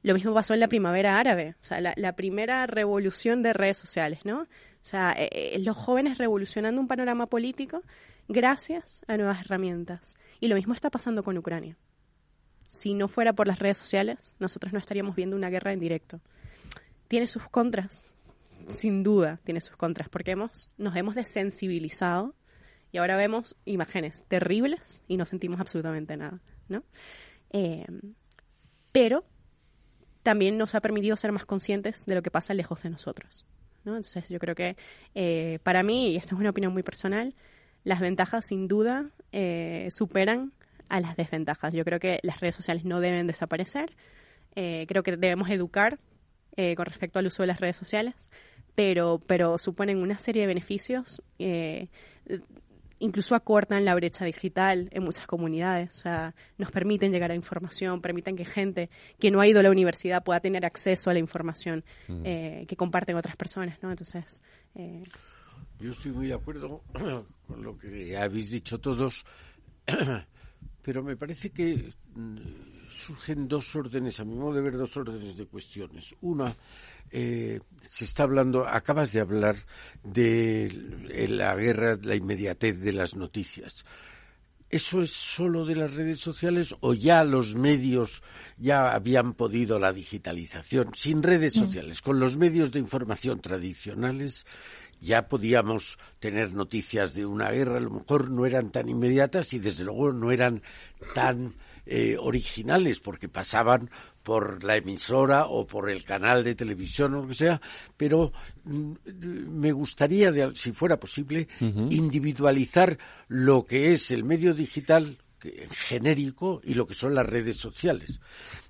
[0.04, 4.26] Lo mismo pasó en la primavera árabe, o sea, la, primera revolución de redes sociales,
[4.26, 4.42] ¿no?
[4.42, 4.48] O
[4.86, 7.82] sea, eh, eh, los jóvenes revolucionando un panorama político
[8.28, 10.18] gracias a nuevas herramientas.
[10.42, 11.78] Y lo mismo está pasando con Ucrania
[12.74, 16.22] si no fuera por las redes sociales, nosotros no estaríamos viendo una guerra en directo.
[17.08, 18.08] Tiene sus contras,
[18.68, 22.34] sin duda tiene sus contras, porque hemos, nos hemos desensibilizado
[22.92, 26.84] y ahora vemos imágenes terribles y no sentimos absolutamente nada, ¿no?
[27.52, 27.86] Eh,
[28.92, 29.24] pero
[30.24, 33.46] también nos ha permitido ser más conscientes de lo que pasa lejos de nosotros.
[33.84, 33.92] ¿no?
[33.92, 34.78] Entonces yo creo que
[35.14, 37.36] eh, para mí, y esta es una opinión muy personal,
[37.84, 40.54] las ventajas sin duda eh, superan
[40.88, 41.74] a las desventajas.
[41.74, 43.96] Yo creo que las redes sociales no deben desaparecer.
[44.56, 46.00] Eh, creo que debemos educar
[46.76, 48.30] con respecto al uso de las redes sociales,
[48.76, 51.20] pero, pero suponen una serie de beneficios.
[53.04, 57.36] Eh, incluso acortan la brecha digital en muchas comunidades, o sea, nos permiten llegar a
[57.36, 58.90] información, permiten que gente
[59.20, 63.16] que no ha ido a la universidad pueda tener acceso a la información que comparten
[63.16, 63.92] otras personas, ¿no?
[63.92, 64.44] Entonces...
[65.80, 66.82] Yo estoy muy de acuerdo
[67.48, 69.26] con lo que habéis dicho todos.
[70.84, 72.38] pero me parece que mm,
[72.94, 76.16] surgen dos órdenes, a mi modo de ver, dos órdenes de cuestiones.
[76.22, 76.56] Una,
[77.12, 79.56] eh, se está hablando, acabas de hablar
[80.04, 83.84] de la guerra, la inmediatez de las noticias.
[84.70, 88.24] ¿Eso es solo de las redes sociales o ya los medios
[88.58, 94.48] ya habían podido la digitalización sin redes sociales, con los medios de información tradicionales
[95.04, 99.60] ya podíamos tener noticias de una guerra, a lo mejor no eran tan inmediatas y
[99.60, 100.64] desde luego no eran
[101.14, 101.54] tan
[101.86, 103.90] eh, originales porque pasaban
[104.24, 107.62] por la emisora o por el canal de televisión o lo que sea,
[107.98, 108.32] pero
[108.64, 108.94] mm,
[109.50, 115.18] me gustaría, si fuera posible, individualizar lo que es el medio digital
[115.72, 118.20] genérico y lo que son las redes sociales.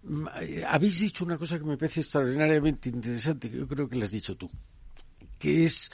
[0.04, 3.96] Mm, eh, habéis dicho una cosa que me parece extraordinariamente interesante, que yo creo que
[3.96, 4.50] la has dicho tú,
[5.38, 5.92] que es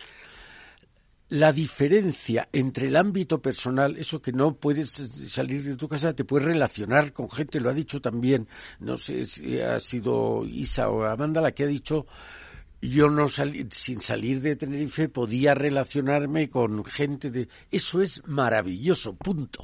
[1.30, 4.90] la diferencia entre el ámbito personal, eso que no puedes
[5.28, 8.48] salir de tu casa, te puedes relacionar con gente, lo ha dicho también,
[8.80, 12.08] no sé si ha sido Isa o Amanda la que ha dicho,
[12.82, 19.16] yo no salí, sin salir de Tenerife podía relacionarme con gente de, eso es maravilloso,
[19.16, 19.64] punto.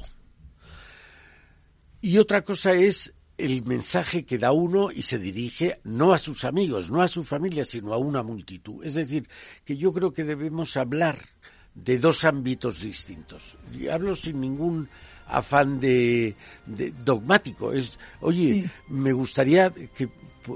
[2.00, 6.44] Y otra cosa es el mensaje que da uno y se dirige no a sus
[6.44, 8.84] amigos, no a su familia, sino a una multitud.
[8.84, 9.28] Es decir,
[9.64, 11.18] que yo creo que debemos hablar
[11.76, 13.56] de dos ámbitos distintos.
[13.72, 14.88] Y hablo sin ningún
[15.26, 16.34] afán de,
[17.04, 17.72] dogmático.
[17.72, 20.08] Es, oye, me gustaría que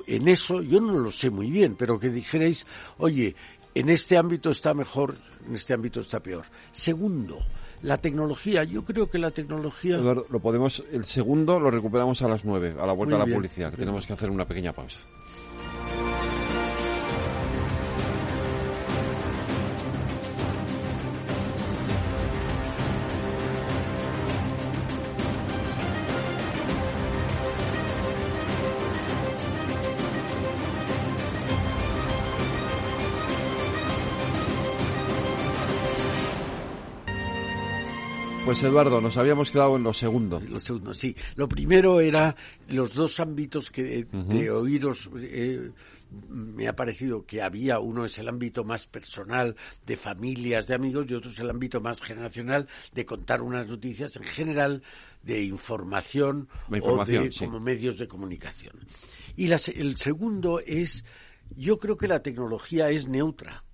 [0.06, 2.66] en eso, yo no lo sé muy bien, pero que dijerais,
[2.98, 3.34] oye,
[3.74, 6.44] en este ámbito está mejor, en este ámbito está peor.
[6.72, 7.38] Segundo,
[7.82, 9.98] la tecnología, yo creo que la tecnología...
[9.98, 13.70] lo podemos, el segundo lo recuperamos a las nueve, a la vuelta a la policía,
[13.70, 15.00] que tenemos que hacer una pequeña pausa.
[38.44, 40.40] Pues Eduardo, nos habíamos quedado en lo segundo.
[40.40, 41.14] Lo segundo, sí.
[41.36, 42.34] Lo primero era
[42.68, 45.70] los dos ámbitos que de oíros eh,
[46.28, 47.78] me ha parecido que había.
[47.78, 49.54] Uno es el ámbito más personal
[49.86, 54.16] de familias, de amigos, y otro es el ámbito más generacional de contar unas noticias
[54.16, 54.82] en general
[55.22, 58.72] de información, o de como medios de comunicación.
[59.36, 61.04] Y el segundo es,
[61.56, 63.64] yo creo que la tecnología es neutra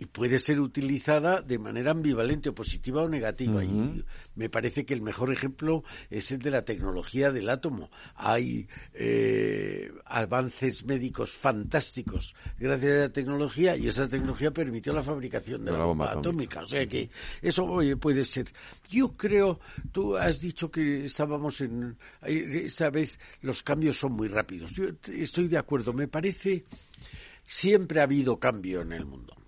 [0.00, 3.62] y puede ser utilizada de manera ambivalente o positiva o negativa.
[3.62, 4.02] Y
[4.34, 7.90] me parece que el mejor ejemplo es el de la tecnología del átomo.
[8.14, 15.66] Hay eh, avances médicos fantásticos gracias a la tecnología y esa tecnología permitió la fabricación
[15.66, 16.62] de, la, bomba, atómica.
[16.62, 17.10] O sea que
[17.42, 18.46] eso oye, puede ser.
[18.88, 19.60] Yo creo,
[19.92, 21.98] tú has dicho que estábamos en.
[22.22, 24.70] Esta vez los cambios son muy rápidos.
[24.70, 25.92] Yo estoy de acuerdo.
[25.92, 26.64] Me parece.
[27.44, 29.39] Siempre ha habido cambio en el mundo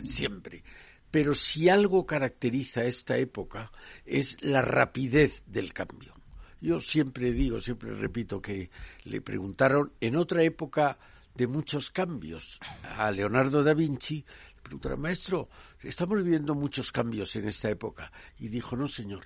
[0.00, 0.62] siempre.
[1.10, 3.72] Pero si algo caracteriza esta época
[4.04, 6.14] es la rapidez del cambio.
[6.60, 8.70] Yo siempre digo, siempre repito que
[9.04, 10.98] le preguntaron en otra época
[11.34, 12.60] de muchos cambios
[12.98, 14.24] a Leonardo da Vinci,
[14.56, 15.48] le preguntaron, maestro,
[15.80, 18.12] estamos viviendo muchos cambios en esta época.
[18.38, 19.24] Y dijo, no, señor,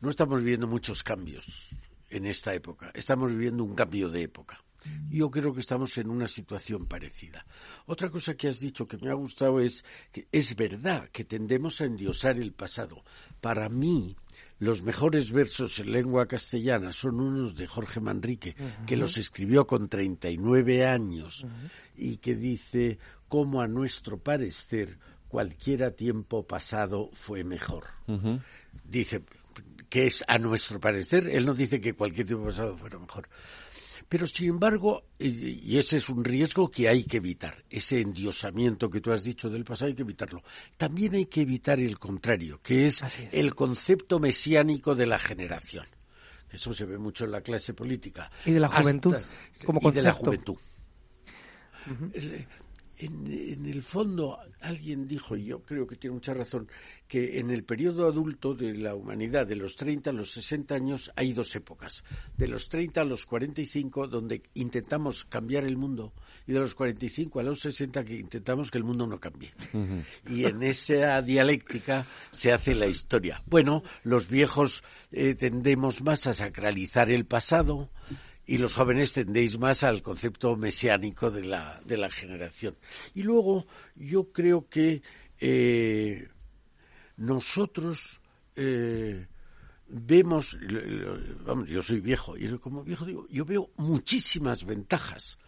[0.00, 1.70] no estamos viviendo muchos cambios
[2.10, 4.58] en esta época, estamos viviendo un cambio de época.
[5.10, 7.44] Yo creo que estamos en una situación parecida.
[7.86, 11.80] Otra cosa que has dicho que me ha gustado es que es verdad que tendemos
[11.80, 13.02] a endiosar el pasado.
[13.40, 14.16] Para mí,
[14.58, 18.54] los mejores versos en lengua castellana son unos de Jorge Manrique,
[18.86, 21.44] que los escribió con 39 años
[21.96, 27.84] y que dice, como a nuestro parecer, cualquiera tiempo pasado fue mejor.
[28.84, 29.22] Dice
[29.88, 33.28] que es a nuestro parecer, él no dice que cualquier tiempo pasado fuera mejor.
[34.08, 39.00] Pero, sin embargo, y ese es un riesgo que hay que evitar, ese endiosamiento que
[39.02, 40.42] tú has dicho del pasado hay que evitarlo.
[40.78, 45.86] También hay que evitar el contrario, que es, el concepto mesiánico de la generación.
[46.50, 48.30] Eso se ve mucho en la clase política.
[48.46, 49.14] Y de la juventud,
[49.66, 49.88] como concepto.
[49.88, 50.56] Y de la juventud.
[53.00, 56.68] En, el fondo, alguien dijo, y yo creo que tiene mucha razón,
[57.06, 61.12] que en el periodo adulto de la humanidad, de los 30 a los 60 años,
[61.14, 62.02] hay dos épocas.
[62.36, 66.12] De los 30 a los 45, donde intentamos cambiar el mundo,
[66.46, 69.52] y de los 45 a los 60, que intentamos que el mundo no cambie.
[70.28, 73.42] Y en esa dialéctica se hace la historia.
[73.46, 74.82] Bueno, los viejos
[75.12, 77.90] eh, tendemos más a sacralizar el pasado,
[78.48, 82.78] y los jóvenes tendéis más al concepto mesiánico de la, de la generación.
[83.14, 85.02] Y luego yo creo que
[85.38, 86.26] eh,
[87.18, 88.22] nosotros
[88.56, 89.26] eh,
[89.86, 90.58] vemos,
[91.44, 95.38] vamos, yo soy viejo, y como viejo digo, yo veo muchísimas ventajas.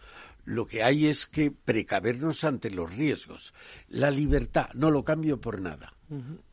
[0.45, 3.51] Lo que hay es que precavernos ante los riesgos.
[3.87, 5.91] La libertad, no lo cambio por nada.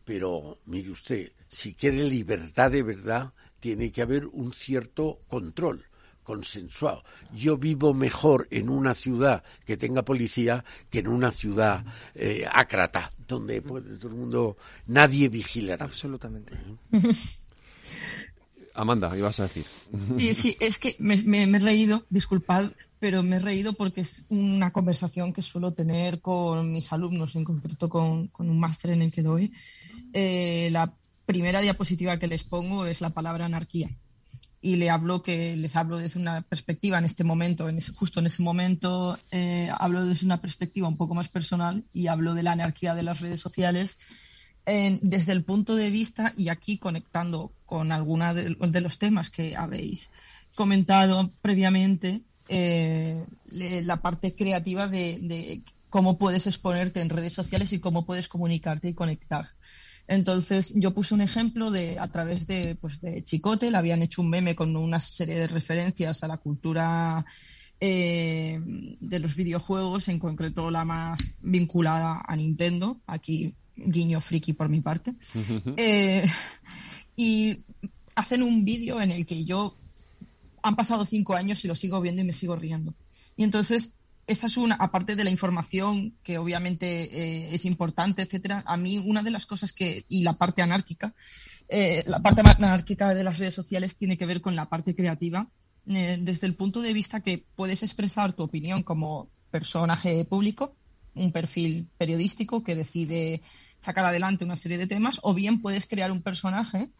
[0.06, 5.87] Pero, mire usted, si quiere libertad de verdad, tiene que haber un cierto control
[6.28, 7.04] consensuado.
[7.34, 13.10] Yo vivo mejor en una ciudad que tenga policía que en una ciudad eh, ácrata,
[13.26, 15.78] donde todo el mundo, nadie vigila.
[15.80, 16.52] Absolutamente.
[18.74, 19.64] Amanda, ibas a decir.
[20.18, 24.70] Sí, sí, es que me, he reído, disculpad, pero me he reído porque es una
[24.70, 29.22] conversación que suelo tener con mis alumnos, en concreto con, un máster en el que
[29.22, 29.50] doy.
[30.12, 30.92] Eh, la
[31.24, 33.96] primera diapositiva que les pongo es la palabra anarquía.
[34.60, 38.26] Y le hablo que les hablo desde una perspectiva en este momento, en justo en
[38.26, 42.52] ese momento, eh, hablo desde una perspectiva un poco más personal y hablo de la
[42.52, 43.98] anarquía de las redes sociales
[45.00, 50.10] desde el punto de vista, y aquí conectando con alguna de, los temas que habéis
[50.54, 58.04] comentado previamente, eh, la parte creativa de, cómo puedes exponerte en redes sociales y cómo
[58.04, 59.46] puedes comunicarte y conectar.
[60.08, 64.22] Entonces, yo puse un ejemplo de a través de, pues, de Chicote, le habían hecho
[64.22, 67.26] un meme con una serie de referencias a la cultura
[67.78, 73.00] eh, de los videojuegos, en concreto la más vinculada a Nintendo.
[73.06, 75.14] Aquí, guiño friki por mi parte.
[75.76, 76.24] Eh,
[77.14, 77.58] y
[78.14, 79.76] hacen un vídeo en el que yo
[80.62, 82.94] han pasado cinco años y lo sigo viendo y me sigo riendo.
[83.36, 83.92] Y entonces
[84.28, 88.98] esa es una, aparte de la información que obviamente eh, es importante, etcétera, a mí
[88.98, 91.14] una de las cosas que, y la parte anárquica,
[91.66, 95.48] eh, la parte anárquica de las redes sociales tiene que ver con la parte creativa,
[95.88, 100.76] eh, desde el punto de vista que puedes expresar tu opinión como personaje público,
[101.14, 103.40] un perfil periodístico que decide
[103.80, 106.90] sacar adelante una serie de temas, o bien puedes crear un personaje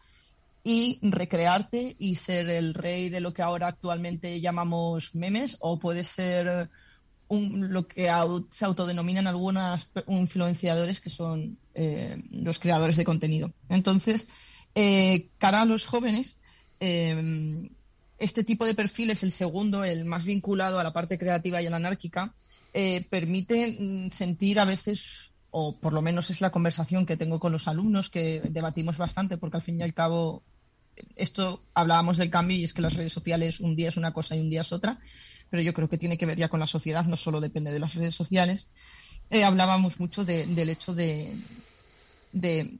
[0.63, 6.07] y recrearte y ser el rey de lo que ahora actualmente llamamos memes, o puedes
[6.07, 6.71] ser
[7.29, 8.09] lo que
[8.49, 13.53] se autodenominan algunos influenciadores que son eh, los creadores de contenido.
[13.69, 14.27] Entonces,
[14.73, 16.37] eh, cara a los jóvenes,
[16.79, 17.69] eh,
[18.17, 21.67] este tipo de perfil es el segundo, el más vinculado a la parte creativa y
[21.67, 22.33] a la anárquica,
[23.09, 27.51] permite mm, sentir a veces, o por lo menos es la conversación que tengo con
[27.51, 30.43] los alumnos, que debatimos bastante, porque al fin y al cabo
[31.15, 34.35] esto hablábamos del cambio y es que las redes sociales un día es una cosa
[34.35, 34.99] y un día es otra
[35.49, 37.79] pero yo creo que tiene que ver ya con la sociedad, no solo depende de
[37.79, 38.69] las redes sociales.
[39.29, 41.35] Eh, hablábamos mucho del hecho de,
[42.31, 42.79] de,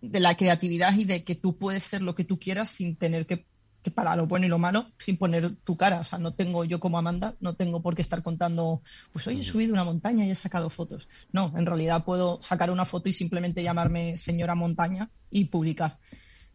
[0.00, 3.44] la creatividad y de que tú puedes ser lo que tú quieras sin tener que,
[3.82, 6.00] que, para lo bueno y lo malo, sin poner tu cara.
[6.00, 9.40] O sea, no tengo yo como Amanda, no tengo por qué estar contando, pues hoy
[9.40, 11.08] he subido una montaña y he sacado fotos.
[11.32, 15.98] No, en realidad puedo sacar una foto y simplemente llamarme señora montaña y publicar.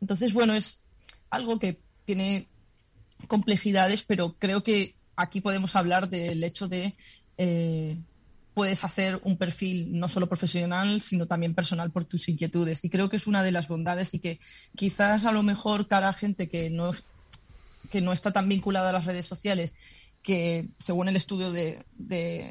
[0.01, 0.79] Entonces, bueno, es
[1.29, 2.47] algo que tiene
[3.27, 6.95] complejidades, pero creo que aquí podemos hablar del hecho de
[7.37, 7.97] eh,
[8.53, 12.83] puedes hacer un perfil no solo profesional, sino también personal por tus inquietudes.
[12.83, 14.39] Y creo que es una de las bondades y que
[14.75, 16.91] quizás a lo mejor cara gente que no,
[17.89, 19.71] que no está tan vinculada a las redes sociales
[20.23, 21.83] que según el estudio de,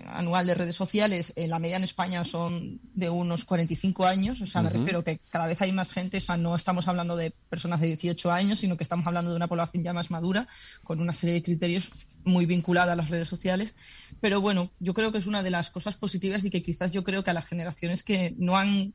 [0.06, 4.46] anual de redes sociales, eh, la media en España son de unos 45 años, o
[4.46, 7.32] sea, me refiero que cada vez hay más gente, o sea, no estamos hablando de
[7.48, 10.48] personas de 18 años, sino que estamos hablando de una población ya más madura,
[10.82, 11.90] con una serie de criterios
[12.24, 13.74] muy vinculada a las redes sociales.
[14.20, 17.04] Pero bueno, yo creo que es una de las cosas positivas y que quizás yo
[17.04, 18.94] creo que a las generaciones que no han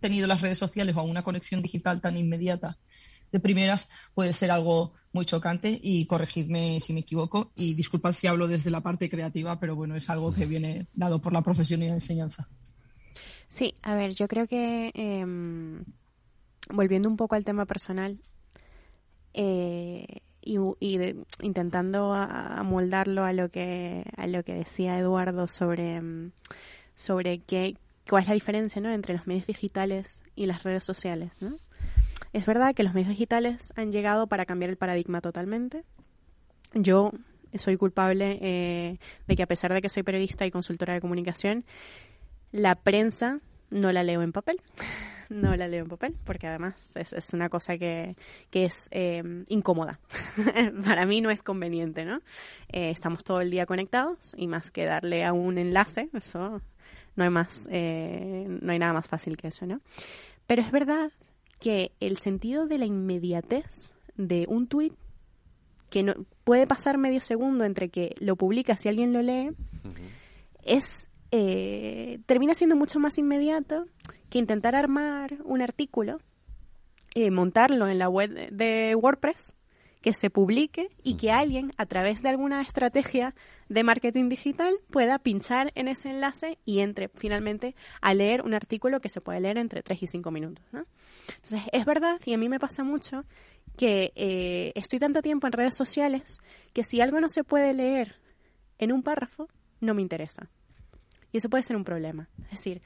[0.00, 2.76] tenido las redes sociales o una conexión digital tan inmediata
[3.32, 8.26] de primeras puede ser algo muy chocante y corregidme si me equivoco y disculpad si
[8.26, 11.82] hablo desde la parte creativa, pero bueno, es algo que viene dado por la profesión
[11.82, 12.48] y la enseñanza.
[13.48, 15.84] Sí, a ver, yo creo que em,
[16.70, 18.18] volviendo un poco al tema personal
[19.34, 20.58] eh, y,
[21.40, 26.30] intentando amoldarlo a lo que a lo que decía Eduardo sobre em,
[26.94, 27.76] sobre qué
[28.08, 28.90] cuál es la diferencia ¿no?
[28.90, 31.56] entre los medios digitales y las redes sociales, ¿no?
[32.32, 35.84] Es verdad que los medios digitales han llegado para cambiar el paradigma totalmente.
[36.74, 37.12] Yo
[37.54, 41.64] soy culpable eh, de que a pesar de que soy periodista y consultora de comunicación,
[42.50, 43.40] la prensa
[43.70, 44.60] no la leo en papel.
[45.28, 48.16] no la leo en papel porque además es, una cosa que,
[48.52, 50.00] es em, incómoda.
[50.84, 52.20] Para mí no es conveniente, ¿no?
[52.68, 56.62] Eh, estamos todo el día conectados y más que darle a un enlace, eso
[57.14, 59.80] no hay más, eh, no hay nada más fácil que eso, ¿no?
[60.46, 61.12] Pero es verdad
[61.62, 64.94] que el sentido de la inmediatez de un tuit
[65.90, 69.50] que no, puede pasar medio segundo entre que lo publicas y alguien lo lee,
[70.64, 70.82] es
[71.30, 73.84] eh, termina siendo mucho más inmediato
[74.28, 76.18] que intentar armar un artículo,
[77.14, 79.54] eh, montarlo en la web de WordPress
[80.02, 83.34] que se publique y que alguien, a través de alguna estrategia
[83.68, 89.00] de marketing digital, pueda pinchar en ese enlace y entre finalmente a leer un artículo
[89.00, 90.64] que se puede leer entre 3 y 5 minutos.
[90.72, 93.24] Entonces, es verdad, y a mí me pasa mucho,
[93.76, 96.40] que eh, estoy tanto tiempo en redes sociales
[96.72, 98.16] que si algo no se puede leer
[98.78, 99.48] en un párrafo,
[99.80, 100.50] no me interesa.
[101.30, 102.28] Y eso puede ser un problema.
[102.44, 102.82] Es decir,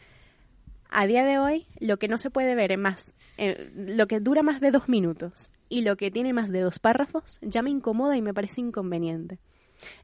[0.91, 4.21] a día de hoy, lo que no se puede ver en más, eh, lo que
[4.21, 7.71] dura más de dos minutos y lo que tiene más de dos párrafos, ya me
[7.71, 9.39] incomoda y me parece inconveniente.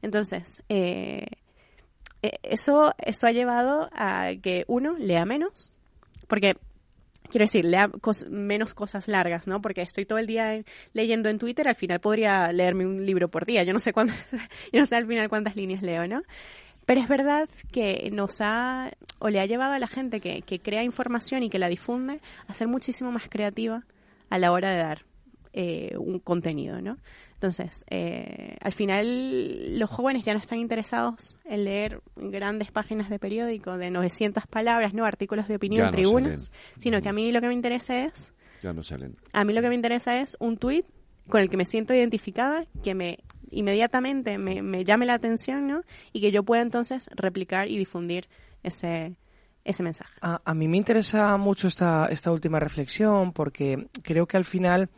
[0.01, 1.25] Entonces, eh,
[2.21, 5.71] eh, eso, eso ha llevado a que uno lea menos,
[6.27, 6.55] porque
[7.29, 7.89] quiero decir, lea
[8.29, 9.61] menos cosas largas, ¿no?
[9.61, 13.45] Porque estoy todo el día leyendo en Twitter, al final podría leerme un libro por
[13.45, 13.63] día.
[13.63, 14.17] Yo no sé cuántas,
[14.71, 16.21] yo no sé al final cuántas líneas leo, ¿no?
[16.85, 20.59] Pero es verdad que nos ha, o le ha llevado a la gente que, que
[20.59, 23.85] crea información y que la difunde a ser muchísimo más creativa
[24.29, 25.12] a la hora de dar
[25.53, 26.97] eh, un contenido, ¿no?
[27.35, 33.19] Entonces, eh, al final los jóvenes ya no están interesados en leer grandes páginas de
[33.19, 37.47] periódico de 900 palabras, no artículos de opinión, tribunas, sino que a mí lo que
[37.47, 38.33] me interesa es...
[38.61, 39.15] Ya no salen.
[39.33, 40.85] A mí lo que me interesa es un tweet
[41.27, 43.19] con el que me siento identificada, que me
[43.51, 45.83] inmediatamente me, me llame la atención, ¿no?
[46.11, 48.27] Y que yo pueda entonces replicar y difundir
[48.63, 49.15] ese,
[49.63, 50.13] ese mensaje.
[50.21, 54.89] A, a, mí me interesa mucho esta, esta última reflexión porque creo que al final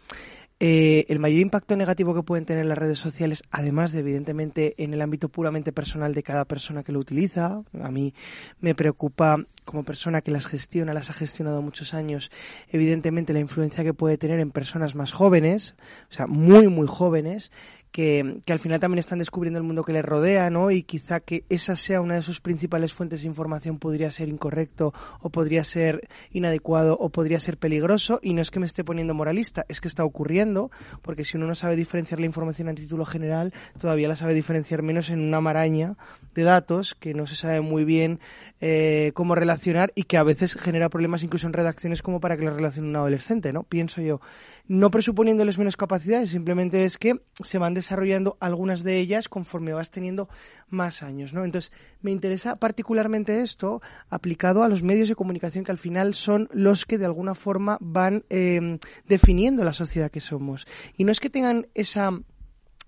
[0.59, 4.93] eh, el mayor impacto negativo que pueden tener las redes sociales, además de evidentemente en
[4.93, 8.13] el ámbito puramente personal de cada persona que lo utiliza, a mí
[8.61, 12.31] me preocupa como persona que las gestiona, las ha gestionado muchos años,
[12.69, 15.75] evidentemente la influencia que puede tener en personas más jóvenes,
[16.09, 17.51] o sea, muy, muy jóvenes,
[17.91, 20.69] que, que, al final también están descubriendo el mundo que les rodea, ¿no?
[20.69, 24.93] Y quizá que esa sea una de sus principales fuentes de información podría ser incorrecto
[25.21, 26.01] o podría ser
[26.31, 28.19] inadecuado o podría ser peligroso.
[28.21, 31.47] Y no es que me esté poniendo moralista, es que está ocurriendo, porque si uno
[31.47, 35.39] no sabe diferenciar la información a título general, todavía la sabe diferenciar menos en una
[35.39, 35.95] maraña
[36.33, 38.19] de datos que no se sabe muy bien
[38.59, 39.54] eh, cómo relacionar
[39.95, 42.95] y que a veces genera problemas incluso en redacciones como para que lo relacione un
[42.95, 43.63] adolescente, ¿no?
[43.63, 44.21] Pienso yo.
[44.67, 49.91] No presuponiéndoles menos capacidades, simplemente es que se van desarrollando algunas de ellas conforme vas
[49.91, 50.29] teniendo
[50.69, 51.43] más años, ¿no?
[51.43, 56.49] Entonces, me interesa particularmente esto aplicado a los medios de comunicación que al final son
[56.51, 60.67] los que de alguna forma van eh, definiendo la sociedad que somos.
[60.97, 62.11] Y no es que tengan esa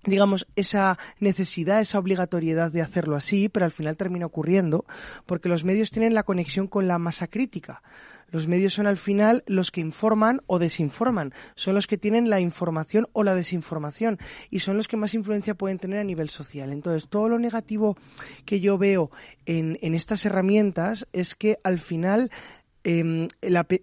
[0.04, 4.84] digamos, esa necesidad, esa obligatoriedad de hacerlo así, pero al final termina ocurriendo
[5.26, 7.82] porque los medios tienen la conexión con la masa crítica.
[8.30, 12.40] Los medios son al final los que informan o desinforman, son los que tienen la
[12.40, 14.18] información o la desinformación
[14.50, 16.70] y son los que más influencia pueden tener a nivel social.
[16.70, 17.96] Entonces, todo lo negativo
[18.44, 19.10] que yo veo
[19.46, 22.30] en, en estas herramientas es que al final
[22.88, 23.28] eh,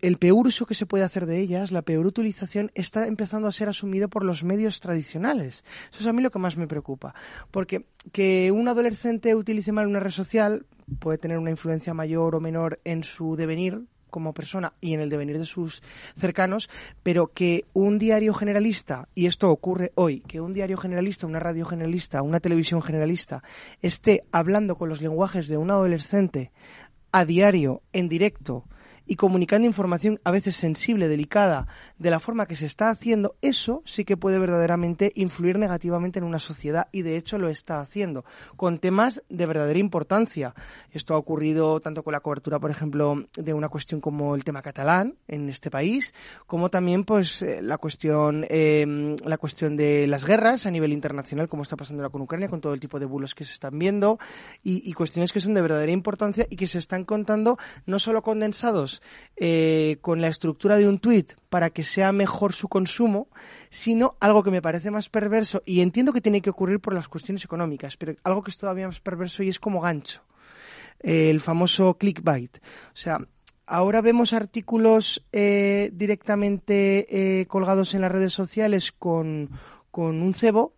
[0.01, 3.51] el peor uso que se puede hacer de ellas, la peor utilización, está empezando a
[3.51, 5.64] ser asumido por los medios tradicionales.
[5.91, 7.14] Eso es a mí lo que más me preocupa.
[7.51, 10.66] Porque que un adolescente utilice mal una red social
[10.97, 15.10] puede tener una influencia mayor o menor en su devenir como persona y en el
[15.10, 15.84] devenir de sus
[16.18, 16.70] cercanos,
[17.03, 21.66] pero que un diario generalista, y esto ocurre hoy, que un diario generalista, una radio
[21.66, 23.43] generalista, una televisión generalista,
[23.82, 26.51] esté hablando con los lenguajes de un adolescente
[27.12, 28.66] a diario, en directo,
[29.06, 33.82] y comunicando información a veces sensible, delicada, de la forma que se está haciendo, eso
[33.86, 38.26] sí que puede verdaderamente influir negativamente en una sociedad y de hecho lo está haciendo,
[38.56, 40.53] con temas de verdadera importancia.
[40.91, 44.62] Esto ha ocurrido tanto con la cobertura, por ejemplo, de una cuestión como el tema
[44.62, 46.14] catalán en este país,
[46.47, 51.47] como también pues eh, la cuestión eh, la cuestión de las guerras a nivel internacional,
[51.47, 53.78] como está pasando ahora con Ucrania, con todo el tipo de bulos que se están
[53.78, 54.20] viendo
[54.64, 58.22] y, y cuestiones que son de verdadera importancia y que se están contando no solo
[58.22, 58.95] condensados
[59.36, 63.28] eh, con la estructura de un tweet para que sea mejor su consumo,
[63.70, 67.08] sino algo que me parece más perverso y entiendo que tiene que ocurrir por las
[67.08, 70.22] cuestiones económicas, pero algo que es todavía más perverso y es como gancho,
[71.02, 72.58] eh, el famoso clickbait.
[72.58, 73.20] O sea,
[73.66, 79.50] ahora vemos artículos eh, directamente colgados en las redes sociales con,
[79.91, 80.75] con un cebo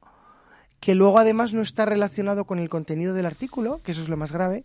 [0.79, 4.17] que luego además no está relacionado con el contenido del artículo, que eso es lo
[4.17, 4.63] más grave,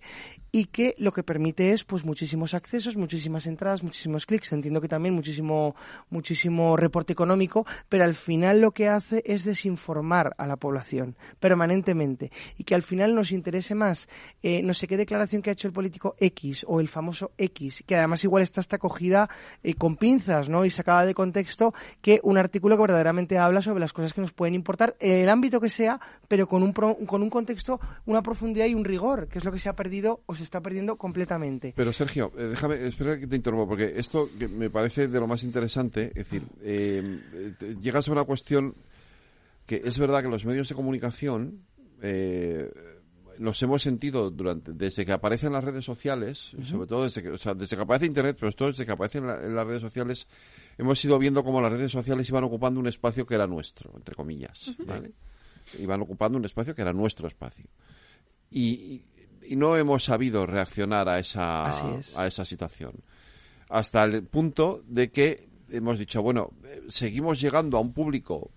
[0.51, 4.89] y que lo que permite es pues muchísimos accesos, muchísimas entradas, muchísimos clics, entiendo que
[4.89, 5.75] también muchísimo
[6.11, 12.31] muchísimo reporte económico, pero al final lo que hace es desinformar a la población permanentemente
[12.59, 14.09] y que al final nos interese más
[14.43, 17.83] eh, no sé qué declaración que ha hecho el político X o el famoso X,
[17.87, 19.31] que además igual está hasta cogida
[19.63, 20.67] eh, con pinzas, ¿no?
[20.67, 24.33] y sacada de contexto que un artículo que verdaderamente habla sobre las cosas que nos
[24.33, 25.99] pueden importar el ámbito que sea,
[26.29, 29.59] pero con un con un contexto, una profundidad y un rigor, que es lo que
[29.59, 31.73] se ha perdido o se está perdiendo completamente.
[31.77, 35.27] Pero Sergio, eh, déjame, espera que te interrumpa, porque esto que me parece de lo
[35.27, 38.75] más interesante, es decir, eh, llegas a una cuestión
[39.67, 41.63] que es verdad que los medios de comunicación
[42.01, 42.71] eh,
[43.39, 47.39] los hemos sentido durante desde que aparecen las redes sociales, sobre todo desde que, o
[47.39, 50.27] sea, desde que aparece Internet, pero esto desde que aparecen en las redes sociales,
[50.79, 54.15] hemos ido viendo cómo las redes sociales iban ocupando un espacio que era nuestro, entre
[54.15, 55.13] comillas, ¿vale?
[55.79, 57.67] Iban ocupando un espacio que era nuestro espacio.
[58.51, 59.03] y,
[59.45, 61.65] y no hemos sabido reaccionar a esa,
[62.17, 62.93] a esa situación.
[63.69, 66.53] Hasta el punto de que hemos dicho, bueno,
[66.89, 68.51] seguimos llegando a un público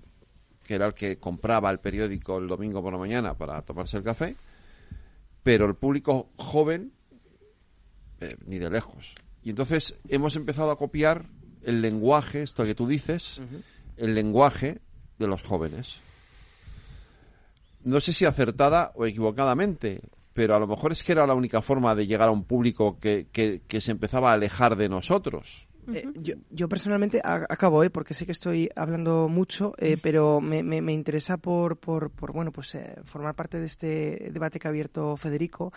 [0.66, 4.04] que era el que compraba el periódico el domingo por la mañana para tomarse el
[4.04, 4.36] café,
[5.44, 6.92] pero el público joven,
[8.20, 9.14] eh, ni de lejos.
[9.44, 11.26] Y entonces hemos empezado a copiar
[11.62, 13.40] el lenguaje, esto que tú dices,
[13.98, 14.80] el lenguaje
[15.20, 16.00] de los jóvenes.
[17.86, 20.02] No sé si acertada o equivocadamente,
[20.34, 23.00] pero a lo mejor es que era la única forma de llegar a un público
[23.00, 25.68] que, que, se empezaba a alejar de nosotros.
[25.94, 26.04] Eh,
[26.50, 27.92] yo, personalmente acabo, ¿eh?
[27.92, 32.52] porque sé que estoy hablando mucho, eh, pero me, me, interesa por, por, por bueno,
[32.52, 35.72] pues eh, formar parte de este debate que ha abierto Federico.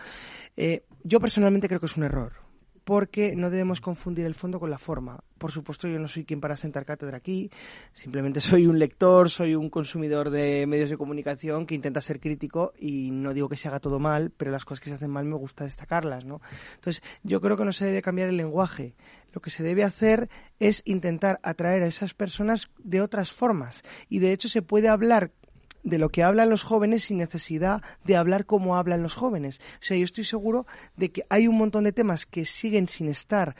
[1.05, 2.48] yo personalmente creo que es un error
[2.89, 5.23] porque no debemos confundir el fondo con la forma.
[5.37, 7.51] Por supuesto, yo no soy quien para sentar cátedra aquí,
[7.93, 12.73] simplemente soy un lector, soy un consumidor de medios de comunicación que intenta ser crítico
[12.79, 15.27] y no digo que se haga todo mal, pero las cosas que se hacen mal
[15.27, 16.41] me gusta destacarlas, ¿no?
[16.77, 18.95] Entonces, yo creo que no se debe cambiar el lenguaje.
[19.35, 23.83] Lo que se debe hacer es intentar atraer a esas personas de otras formas.
[24.09, 25.31] Y de hecho se puede hablar
[25.89, 29.61] de lo que hablan los jóvenes sin necesidad de hablar como hablan los jóvenes.
[29.75, 30.67] O sea, yo estoy seguro
[30.97, 33.57] de que hay un montón de temas que siguen sin estar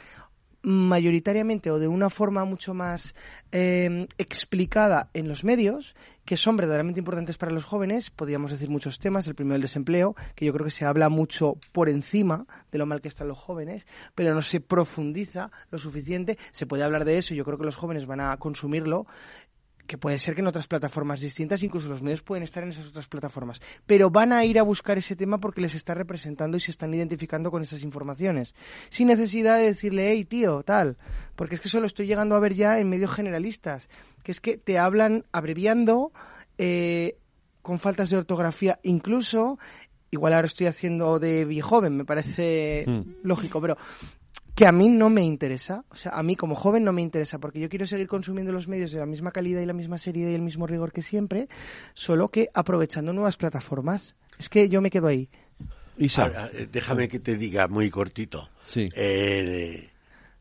[0.61, 3.15] mayoritariamente o de una forma mucho más
[3.51, 8.09] em, explicada en los medios, que son verdaderamente importantes para los jóvenes.
[8.09, 9.25] Podríamos decir muchos temas.
[9.25, 12.85] El primero, el desempleo, que yo creo que se habla mucho por encima de lo
[12.85, 16.37] mal que están los jóvenes, pero no se profundiza lo suficiente.
[16.51, 19.07] Se puede hablar de eso yo creo que los jóvenes van a consumirlo
[19.89, 22.87] que puede ser que en otras plataformas distintas, incluso los medios pueden estar en esas
[22.87, 26.59] otras plataformas, pero van a ir a buscar ese tema porque les está representando y
[26.59, 28.53] se están identificando con esas informaciones,
[28.91, 30.97] sin necesidad de decirle, hey tío, tal,
[31.35, 33.89] porque es que eso lo estoy llegando a ver ya en medios generalistas,
[34.21, 36.11] que es que te hablan abreviando,
[36.59, 37.17] eh,
[37.63, 39.57] con faltas de ortografía, incluso,
[40.11, 43.01] igual ahora estoy haciendo de viejoven, me parece mm.
[43.23, 43.75] lógico, pero
[44.55, 47.39] que a mí no me interesa, o sea, a mí como joven no me interesa,
[47.39, 50.31] porque yo quiero seguir consumiendo los medios de la misma calidad y la misma seriedad
[50.31, 51.47] y el mismo rigor que siempre,
[51.93, 54.15] solo que aprovechando nuevas plataformas.
[54.37, 55.29] Es que yo me quedo ahí.
[56.15, 58.49] Ahora, eh, déjame que te diga muy cortito.
[58.67, 58.89] Sí.
[58.95, 59.89] Eh,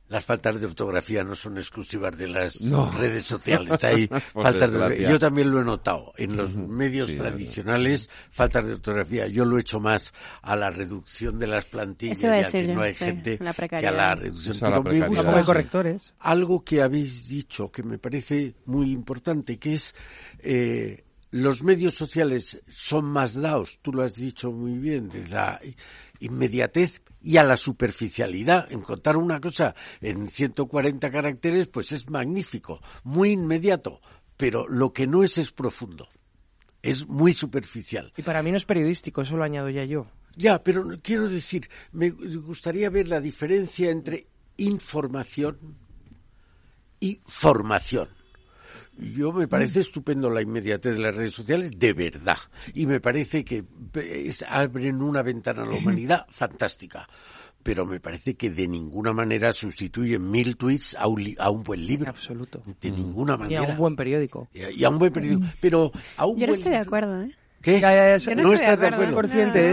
[0.08, 2.58] las faltas de ortografía no son exclusivas de las
[2.96, 3.82] redes sociales.
[3.84, 6.12] Hay faltas de Yo también lo he notado.
[6.16, 9.26] En los medios tradicionales, faltas de ortografía.
[9.26, 12.94] Yo lo he hecho más a la reducción de las plantillas, ya que no hay
[12.94, 14.56] gente que a la reducción.
[14.60, 16.12] Pero me gusta correctores.
[16.20, 19.94] algo que habéis dicho que me parece muy importante, que es
[20.40, 25.60] eh, los medios sociales son más dados, tú lo has dicho muy bien, de la
[26.20, 28.70] inmediatez y a la superficialidad.
[28.70, 34.00] En contar una cosa en 140 caracteres, pues es magnífico, muy inmediato,
[34.36, 36.08] pero lo que no es es profundo.
[36.80, 38.12] Es muy superficial.
[38.16, 40.06] Y para mí no es periodístico, eso lo añado ya yo.
[40.36, 44.24] Ya, pero quiero decir, me gustaría ver la diferencia entre
[44.56, 45.76] información
[47.00, 48.17] y formación.
[48.98, 52.38] Yo me parece estupendo la inmediatez de las redes sociales, de verdad.
[52.74, 53.64] Y me parece que
[54.48, 57.08] abren una ventana a la humanidad fantástica.
[57.62, 61.86] Pero me parece que de ninguna manera sustituyen mil tweets a un, a un buen
[61.86, 62.10] libro.
[62.10, 62.62] absoluto.
[62.80, 63.62] De ninguna manera.
[63.62, 64.48] Y a un buen periódico.
[64.52, 65.46] Y a, un buen periódico.
[65.60, 67.34] Pero a un Yo no estoy de acuerdo, ¿eh?
[67.62, 67.80] ¿Qué?
[68.36, 69.20] no, estás de acuerdo.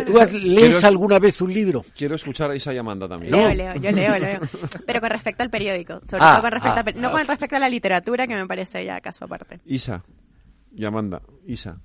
[0.05, 1.83] ¿Tú lees alguna vez un libro?
[1.95, 3.31] Quiero escuchar a Isa Yamanda también.
[3.31, 4.39] Leo, leo, yo leo, leo.
[4.87, 6.01] Pero con respecto al periódico.
[6.09, 8.47] Sobre ah, todo con respecto ah, a, no con respecto a la literatura, que me
[8.47, 9.59] parece ya caso aparte.
[9.65, 10.03] Isa.
[10.71, 11.21] Yamanda.
[11.45, 11.77] Isa.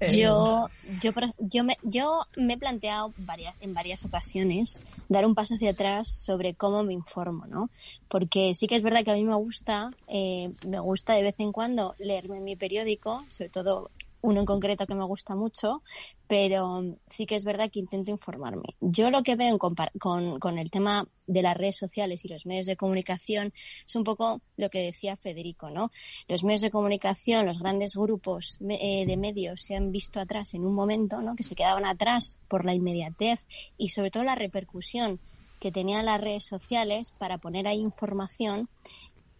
[0.00, 0.68] Eh, yo,
[1.00, 5.70] yo, yo, me, yo me he planteado varias, en varias ocasiones dar un paso hacia
[5.70, 7.70] atrás sobre cómo me informo, ¿no?
[8.08, 11.36] Porque sí que es verdad que a mí me gusta, eh, me gusta de vez
[11.38, 13.90] en cuando leerme mi periódico, sobre todo
[14.22, 15.82] uno en concreto que me gusta mucho,
[16.26, 18.76] pero sí que es verdad que intento informarme.
[18.80, 22.46] Yo lo que veo en con, con, el tema de las redes sociales y los
[22.46, 23.52] medios de comunicación
[23.84, 25.90] es un poco lo que decía Federico, ¿no?
[26.28, 30.64] Los medios de comunicación, los grandes grupos eh, de medios se han visto atrás en
[30.64, 31.36] un momento, ¿no?
[31.36, 33.46] Que se quedaban atrás por la inmediatez
[33.76, 35.20] y sobre todo la repercusión
[35.58, 38.68] que tenían las redes sociales para poner ahí información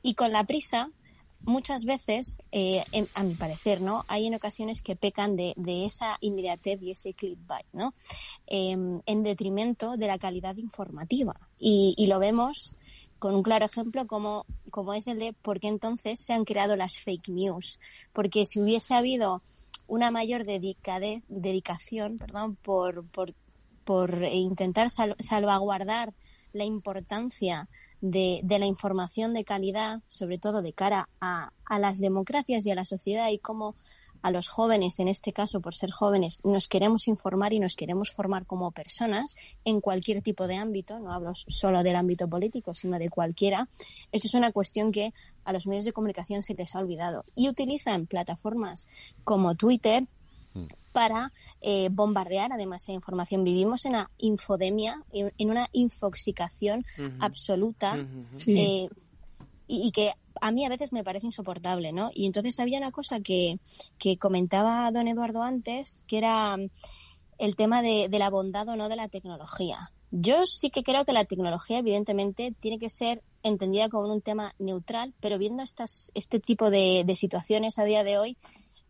[0.03, 0.91] y con la prisa
[1.45, 2.85] muchas veces, eh,
[3.15, 4.05] a mi parecer, ¿no?
[4.09, 7.95] Hay en ocasiones que pecan de, de esa inmediatez y ese clickbait, ¿no?
[8.47, 11.35] Em, en detrimento de la calidad informativa.
[11.59, 12.75] Y, y, lo vemos
[13.19, 16.77] con un claro ejemplo como, como es el de por qué entonces se han creado
[16.77, 17.79] las fake news.
[18.13, 19.43] Porque si hubiese habido
[19.87, 23.35] una mayor dedicación, perdón, por, por,
[23.85, 26.15] por intentar salvaguardar
[26.53, 27.69] la importancia
[28.03, 32.71] de, de, la información de calidad, sobre todo de cara a, a, las democracias y
[32.71, 33.75] a la sociedad y cómo
[34.23, 38.13] a los jóvenes, en este caso por ser jóvenes, nos queremos informar y nos queremos
[38.13, 42.99] formar como personas en cualquier tipo de ámbito, no hablo solo del ámbito político, sino
[42.99, 43.69] de cualquiera.
[44.13, 45.13] Esto es una cuestión que
[45.45, 48.87] a los medios de comunicación se les ha olvidado y utilizan plataformas
[49.25, 50.07] como Twitter,
[50.93, 53.45] para eh, bombardear además de información.
[53.45, 56.85] Vivimos en una infodemia, en, una infoxicación
[57.19, 57.97] absoluta.
[58.47, 58.89] Eh,
[59.67, 62.11] y, que a mí a veces me parece insoportable, ¿no?
[62.13, 63.59] Y entonces había una cosa que,
[63.99, 66.57] que comentaba don Eduardo antes, que era
[67.39, 69.91] el tema de, la bondad o no de la tecnología.
[70.11, 74.55] Yo sí que creo que la tecnología, evidentemente, tiene que ser entendida como un tema
[74.59, 78.37] neutral, pero viendo estas, este tipo de, de situaciones a día de hoy,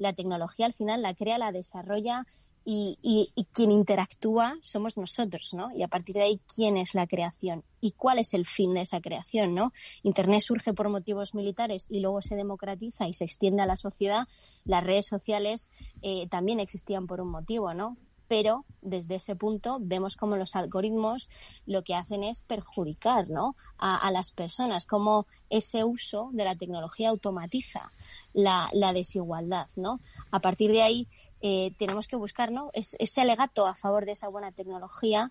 [0.03, 2.27] la tecnología al final la crea, la desarrolla
[2.65, 5.71] y, y, quien interactúa somos nosotros, ¿no?
[5.75, 7.65] Y a partir de ahí, ¿quién es la creación?
[7.81, 9.73] ¿Y cuál es el fin de esa creación, no?
[10.05, 14.29] Internet surge por motivos militares y luego se democratiza y se extiende a la sociedad.
[14.65, 15.71] Las redes sociales
[16.03, 17.97] eh, también existían por un motivo, ¿no?
[18.33, 21.29] Pero desde ese punto vemos como los algoritmos
[21.67, 23.57] lo que hacen es perjudicar ¿no?
[23.77, 27.93] a, las personas, como ese uso de la tecnología automatiza
[28.33, 29.69] la, desigualdad.
[29.77, 30.01] ¿no?
[30.31, 31.09] A partir de ahí
[31.43, 32.71] eh, tenemos que buscar ¿no?
[32.73, 35.31] ese alegato a favor de esa buena tecnología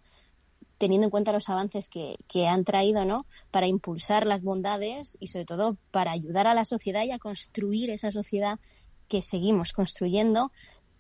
[0.78, 3.26] teniendo en cuenta los avances que, que, han traído, ¿no?
[3.50, 7.90] Para impulsar las bondades y sobre todo para ayudar a la sociedad y a construir
[7.90, 8.60] esa sociedad
[9.08, 10.52] que seguimos construyendo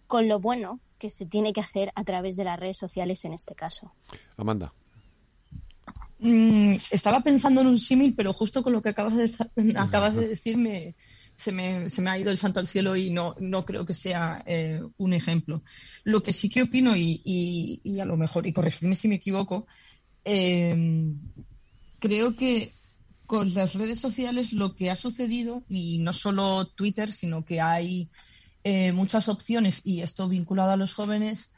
[0.08, 3.34] con lo bueno que se tiene que hacer a través de las redes sociales en
[3.34, 3.92] este caso.
[4.38, 4.72] Amanda.
[6.20, 9.32] Mm, estaba pensando en un símil, pero justo con lo que acabas de,
[9.80, 10.54] acabas de decir
[11.36, 13.96] se, me, se, me, ha ido el santo al cielo y no, no creo que
[13.96, 15.64] sea eh, un ejemplo.
[16.04, 17.20] Lo que sí que opino, y,
[17.84, 19.66] y, a lo mejor, y corregirme si me equivoco,
[20.24, 21.16] eh,
[21.98, 22.76] creo que
[23.26, 28.12] con las redes sociales lo que ha sucedido, y no solo Twitter, sino que hay
[28.64, 31.52] eh, muchas opciones y esto vinculado a los jóvenes,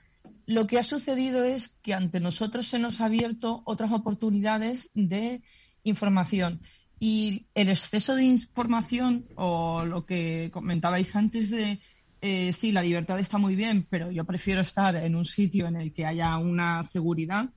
[0.45, 5.41] lo que ha sucedido es que ante nosotros se nos ha abierto otras oportunidades de
[5.84, 6.62] información.
[6.99, 11.80] Y el exceso de información, o lo que comentabais antes de,
[12.22, 15.76] eh, sí, la libertad está muy bien, pero yo prefiero estar en un sitio en
[15.76, 17.49] el que haya una seguridad,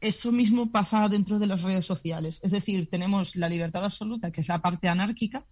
[0.00, 2.40] eso mismo pasa dentro de las redes sociales.
[2.42, 5.44] Es decir, tenemos la libertad absoluta, que es la parte anárquica,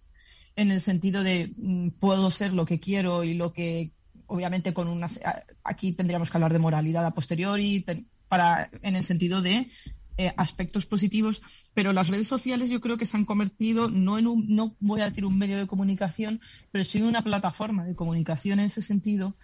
[0.55, 3.91] en el sentido de mm, puedo ser lo que quiero y lo que
[4.27, 5.19] obviamente con unas
[5.63, 7.85] aquí tendríamos que hablar de moralidad a posteriori
[8.27, 9.69] para en el sentido de
[10.17, 11.41] eh, aspectos positivos.
[11.73, 15.01] Pero las redes sociales yo creo que se han convertido no en un no voy
[15.01, 16.41] a decir un medio de comunicación
[16.71, 19.35] pero sí en una plataforma de comunicación en ese sentido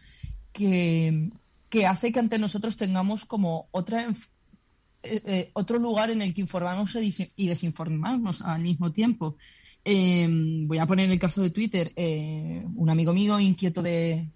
[0.53, 1.31] que,
[1.69, 4.13] que hace que ante nosotros tengamos como otra
[5.03, 6.97] eh, eh, otro lugar en el que informarnos
[7.35, 9.37] y desinformarnos al mismo tiempo
[9.89, 11.93] Em, voy a poner el caso de Twitter.
[11.95, 14.27] Eh, un amigo mío inquieto de,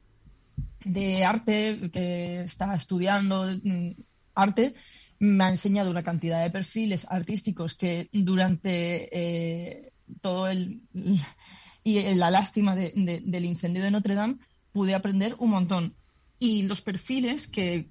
[1.26, 3.90] arte, que está estudiando mm,
[4.34, 4.74] arte,
[5.20, 9.92] me ha enseñado una cantidad de perfiles artísticos que durante eh,
[10.22, 10.84] todo el
[11.84, 14.38] y la lástima del incendio de Notre Dame
[14.72, 15.96] pude aprender un montón.
[16.40, 17.90] Y los perfiles que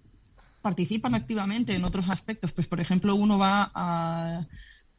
[0.61, 4.47] participan activamente en otros aspectos, pues por ejemplo uno va a,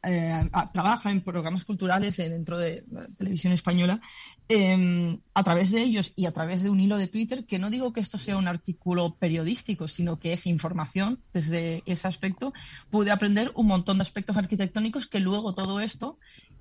[0.04, 4.00] eh, trabaja en programas culturales dentro de la televisión española,
[4.48, 7.70] em, a través de ellos y a través de un hilo de Twitter, que no
[7.70, 12.52] digo que esto sea un artículo periodístico, sino que es información desde ese aspecto,
[12.90, 16.18] pude aprender un montón de aspectos arquitectónicos que luego todo esto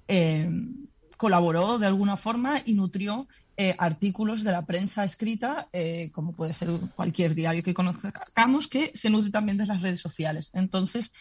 [0.07, 0.85] em,
[1.17, 3.27] colaboró de alguna forma y nutrió
[3.69, 5.67] eh, artículos de la prensa escrita,
[6.11, 10.49] como puede ser cualquier diario que conozcamos, que se nutre también de las redes sociales.
[10.53, 11.11] Entonces,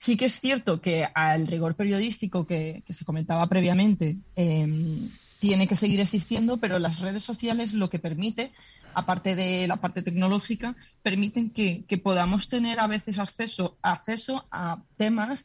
[0.00, 5.10] Sí que es cierto que al rigor periodístico que, se comentaba previamente em,
[5.40, 8.50] tiene que seguir existiendo, pero las redes sociales lo que permite,
[8.94, 14.82] aparte de la parte tecnológica, permiten que, que podamos tener a veces acceso, acceso a
[14.96, 15.44] temas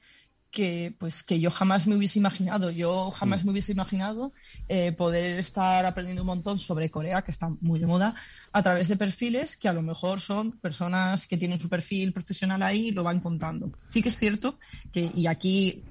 [0.55, 2.71] que pues que yo jamás me hubiese imaginado.
[2.71, 3.45] Yo jamás mm.
[3.45, 4.31] me hubiese imaginado
[4.69, 8.15] eh, poder estar aprendiendo un montón sobre Corea, que está muy de moda,
[8.53, 12.63] a través de perfiles que a lo mejor son personas que tienen su perfil profesional
[12.63, 13.69] ahí y lo van contando.
[13.89, 14.57] Sí que es cierto
[14.93, 15.83] que, y aquí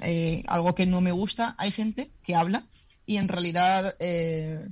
[0.00, 2.66] eh, algo que no me gusta, hay gente que habla
[3.06, 4.66] y en realidad eh,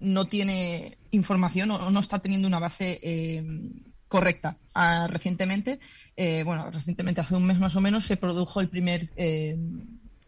[0.00, 3.00] no tiene información o no está teniendo una base
[4.12, 4.58] correcta.
[4.74, 5.80] Ah, recientemente,
[6.18, 9.56] eh, bueno, recientemente hace un mes más o menos se produjo el primer eh,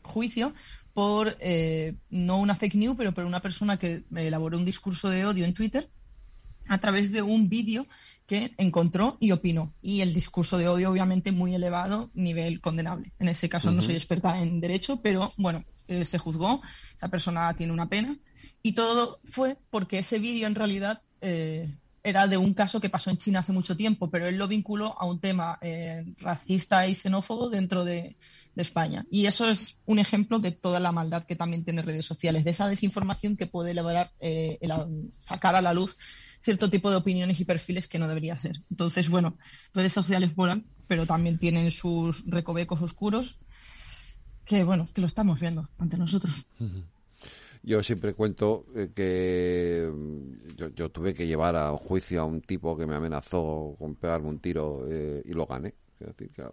[0.00, 0.54] juicio
[0.94, 5.26] por eh, no una fake news, pero por una persona que elaboró un discurso de
[5.26, 5.90] odio en Twitter
[6.66, 7.86] a través de un vídeo
[8.26, 9.74] que encontró y opinó.
[9.82, 13.12] Y el discurso de odio, obviamente, muy elevado, nivel condenable.
[13.18, 16.62] En ese caso no soy experta en derecho, pero bueno, se juzgó,
[16.96, 18.16] esa persona tiene una pena.
[18.62, 21.02] Y todo fue porque ese vídeo en realidad
[22.04, 24.94] era de un caso que pasó en China hace mucho tiempo, pero él lo vinculó
[25.00, 28.16] a un tema eh, racista y xenófobo dentro de,
[28.56, 29.04] España.
[29.10, 32.50] Y eso es un ejemplo de toda la maldad que también tiene redes sociales, de
[32.50, 34.60] esa desinformación que puede elaborar, eh,
[35.18, 35.96] sacar a la luz
[36.40, 38.62] cierto tipo de opiniones y perfiles que no debería ser.
[38.70, 39.36] Entonces, bueno,
[39.72, 43.38] redes sociales volan, pero también tienen sus recovecos oscuros
[44.44, 46.32] que bueno, que lo estamos viendo ante nosotros.
[47.66, 52.76] Yo siempre cuento eh, que mm, yo, tuve que llevar a juicio a un tipo
[52.76, 55.74] que me amenazó con pegarme un tiro eh, y lo gané.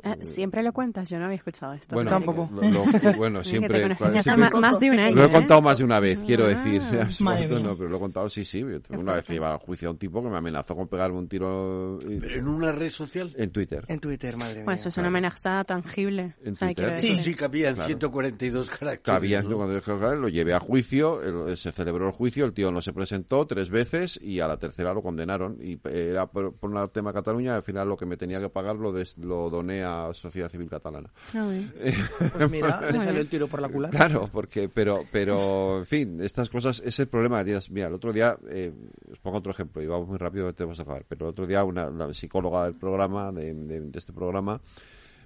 [0.04, 1.96] Ah, siempre lo cuentas, yo no había escuchado esto.
[1.96, 2.50] Bueno, tampoco.
[3.18, 3.90] bueno, siempre.
[3.90, 5.16] más de un año.
[5.16, 5.32] Lo he ¿eh?
[5.32, 6.82] contado más de una vez, quiero ah, decir.
[7.64, 8.64] no, pero lo he contado, sí, sí.
[8.90, 11.28] una vez que llevaba a juicio a un tipo que me amenazó con pegarme un
[11.28, 12.00] tiro.
[12.00, 13.34] ¿Pero en una red social?
[13.36, 13.86] En Twitter.
[13.88, 14.64] En Twitter, madre mía.
[14.66, 16.36] Bueno, eso es una amenaza tangible.
[16.44, 17.00] En Twitter.
[17.00, 19.46] sí, sí, cabía 142 caracteres.
[19.46, 23.70] Cuando lo llevé a juicio, se celebró el juicio, el tío no se presentó tres
[23.70, 25.58] veces y a la tercera lo condenaron.
[25.62, 28.76] Y era por, un tema de Cataluña, al final lo que me tenía que pagar
[28.76, 28.92] lo,
[29.32, 31.10] lo doné a sociedad civil catalana.
[31.34, 31.48] Ah,
[32.34, 33.98] pues mira, le salió el tiro por la culata.
[33.98, 37.72] Claro, porque, pero, pero, en fin, estas cosas, es el problema que tienes.
[37.72, 38.74] Mira, el otro día, eh,
[39.10, 41.48] os pongo otro ejemplo y vamos muy rápido, te vamos a acabar, pero el otro
[41.48, 44.60] día una la psicóloga del programa, de este programa,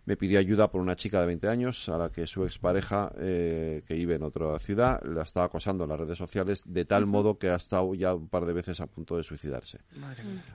[0.05, 3.83] me pidió ayuda por una chica de 20 años a la que su expareja, eh,
[3.87, 7.37] que vive en otra ciudad, la estaba acosando en las redes sociales de tal modo
[7.37, 9.79] que ha estado ya un par de veces a punto de suicidarse.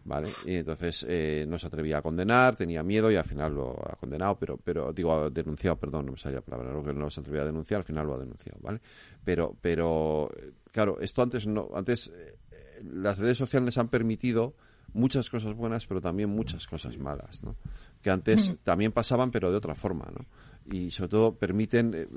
[0.04, 0.28] ¿Vale?
[0.46, 3.96] Y entonces eh, no se atrevía a condenar, tenía miedo y al final lo ha
[3.96, 7.10] condenado, pero, pero digo, ha denunciado, perdón, no me salía la palabra, lo que no
[7.10, 8.80] se atrevía a denunciar, al final lo ha denunciado, ¿vale?
[9.24, 10.30] Pero, pero
[10.70, 12.38] claro, esto antes no, antes eh,
[12.84, 14.54] las redes sociales han permitido
[14.92, 17.56] muchas cosas buenas, pero también muchas cosas malas, ¿no?
[18.02, 20.24] Que antes también pasaban, pero de otra forma, ¿no?
[20.72, 22.08] Y sobre todo permiten, eh,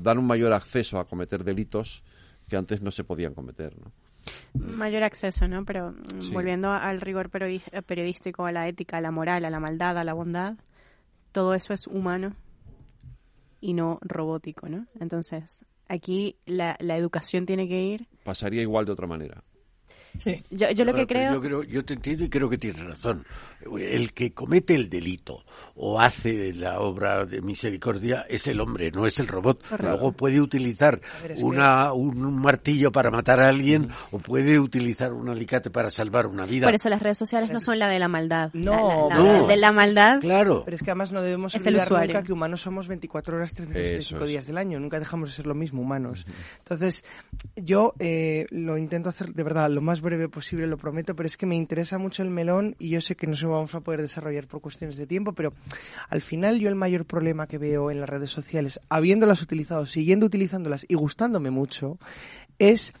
[0.00, 2.02] dar un mayor acceso a cometer delitos
[2.48, 3.92] que antes no se podían cometer, ¿no?
[4.54, 5.64] Mayor acceso, ¿no?
[5.64, 9.98] Pero mm, volviendo al rigor periodístico, a la ética, a la moral, a la maldad,
[9.98, 10.54] a la bondad,
[11.32, 12.34] todo eso es humano
[13.60, 14.86] y no robótico, ¿no?
[14.98, 18.08] Entonces, aquí la, la educación tiene que ir.
[18.24, 19.42] Pasaría igual de otra manera.
[20.50, 21.34] Yo, yo lo que creo...
[21.34, 21.62] Yo, creo...
[21.62, 23.24] yo te entiendo y creo que tienes razón.
[23.78, 25.44] El que comete el delito
[25.74, 29.62] o hace la obra de misericordia es el hombre, no es el robot.
[29.78, 31.00] Luego puede utilizar
[31.42, 36.46] una, un martillo para matar a alguien o puede utilizar un alicate para salvar una
[36.46, 36.66] vida.
[36.66, 38.50] Por eso las redes sociales no son la de la maldad.
[38.52, 39.46] No, no.
[39.46, 40.20] de la maldad.
[40.20, 40.62] Claro.
[40.64, 44.46] Pero es que además no debemos olvidar nunca que humanos somos 24 horas, 365 días
[44.46, 44.80] del año.
[44.80, 46.26] Nunca dejamos de ser lo mismo, humanos.
[46.58, 47.04] Entonces,
[47.56, 51.36] yo eh, lo intento hacer de verdad lo más breve posible, lo prometo, pero es
[51.36, 54.00] que me interesa mucho el melón y yo sé que no se vamos a poder
[54.00, 55.52] desarrollar por cuestiones de tiempo, pero
[56.08, 60.26] al final yo el mayor problema que veo en las redes sociales, habiéndolas utilizado, siguiendo
[60.26, 61.98] utilizándolas y gustándome mucho,
[62.58, 62.94] es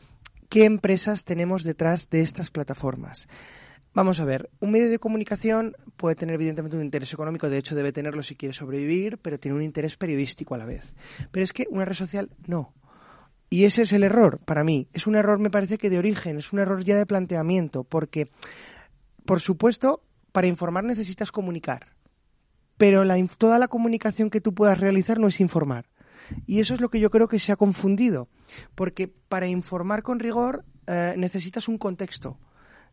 [0.48, 3.28] qué empresas tenemos detrás de estas plataformas.
[3.94, 7.74] Vamos a ver, un medio de comunicación puede tener evidentemente un interés económico, de hecho
[7.74, 10.92] debe tenerlo si quiere sobrevivir, pero tiene un interés periodístico a la vez.
[11.30, 12.74] Pero es que una red social no.
[13.48, 14.88] Y ese es el error para mí.
[14.92, 18.30] Es un error, me parece que de origen, es un error ya de planteamiento, porque,
[19.24, 21.94] por supuesto, para informar necesitas comunicar,
[22.76, 25.86] pero la, toda la comunicación que tú puedas realizar no es informar.
[26.46, 28.28] Y eso es lo que yo creo que se ha confundido,
[28.74, 32.38] porque para informar con rigor eh, necesitas un contexto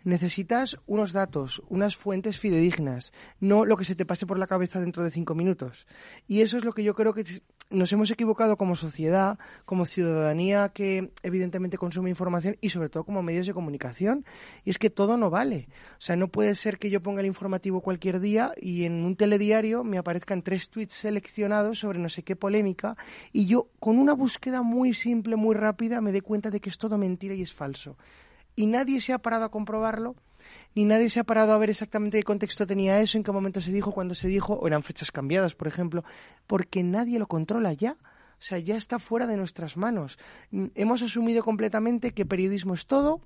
[0.04, 4.80] necesitas unos datos, unas fuentes fidedignas, no lo que se te pase por la cabeza
[4.80, 5.88] dentro de cinco minutos.
[6.28, 7.24] Y eso es lo que yo creo que
[7.70, 13.24] nos hemos equivocado como sociedad, como ciudadanía que evidentemente consume información y sobre todo como
[13.24, 14.26] medios de comunicación.
[14.64, 15.70] Y es que todo no vale.
[15.98, 19.16] O sea, no puede ser que yo ponga el informativo cualquier día y en un
[19.16, 22.96] telediario me aparezcan tres tweets seleccionados sobre no sé qué polémica
[23.32, 26.78] y yo con una búsqueda muy simple, muy rápida, me dé cuenta de que es
[26.78, 27.98] todo mentira y es falso
[28.56, 30.16] y nadie se ha parado a comprobarlo,
[30.76, 33.62] ni nadie se ha parado a ver exactamente qué contexto tenía eso, en qué momento
[33.62, 36.04] se dijo, cuándo se dijo, o eran fechas cambiadas, por ejemplo,
[36.48, 37.98] porque nadie lo controla ya.
[38.40, 40.20] O sea, ya está fuera de nuestras manos.
[40.52, 43.22] Hemos asumido completamente que periodismo es todo,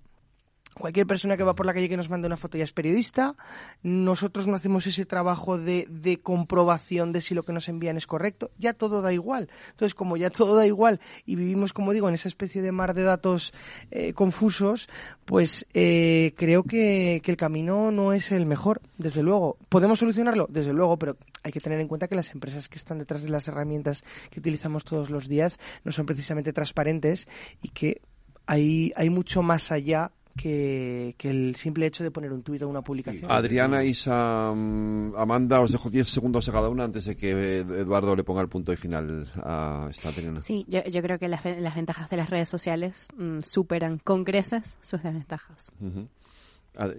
[0.80, 3.36] Cualquier persona que va por la calle que nos mande una foto ya es periodista.
[3.84, 8.08] Nosotros no hacemos ese trabajo de, de, comprobación de si lo que nos envían es
[8.08, 8.52] correcto.
[8.58, 9.50] Ya todo da igual.
[9.72, 12.94] Entonces, como ya todo da igual y vivimos, como digo, en esa especie de mar
[12.94, 13.54] de datos
[13.92, 14.90] eh, confusos,
[15.26, 19.58] pues eh, creo que, que el camino no es el mejor, desde luego.
[19.70, 20.48] ¿Podemos solucionarlo?
[20.50, 23.30] Desde luego, pero hay que tener en cuenta que las empresas que están detrás de
[23.30, 27.28] las herramientas que utilizamos todos los días no son precisamente transparentes
[27.62, 28.02] y que
[28.46, 32.82] hay, hay mucho más allá que, el simple hecho de poner un tuit o una
[32.82, 33.30] publicación.
[33.30, 38.16] Adriana, Isa, mm, Amanda, os dejo 10 segundos a cada una antes de que Eduardo
[38.16, 40.40] le ponga el punto y final a esta terena.
[40.40, 45.04] Sí, yo, creo que las, ventajas de las redes sociales mm, superan con creces sus
[45.04, 45.72] desventajas.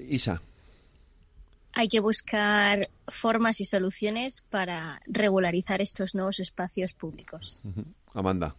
[0.09, 0.43] Isa.
[1.75, 7.63] Hay que buscar formas y soluciones para regularizar estos nuevos espacios públicos.
[8.13, 8.57] Amanda.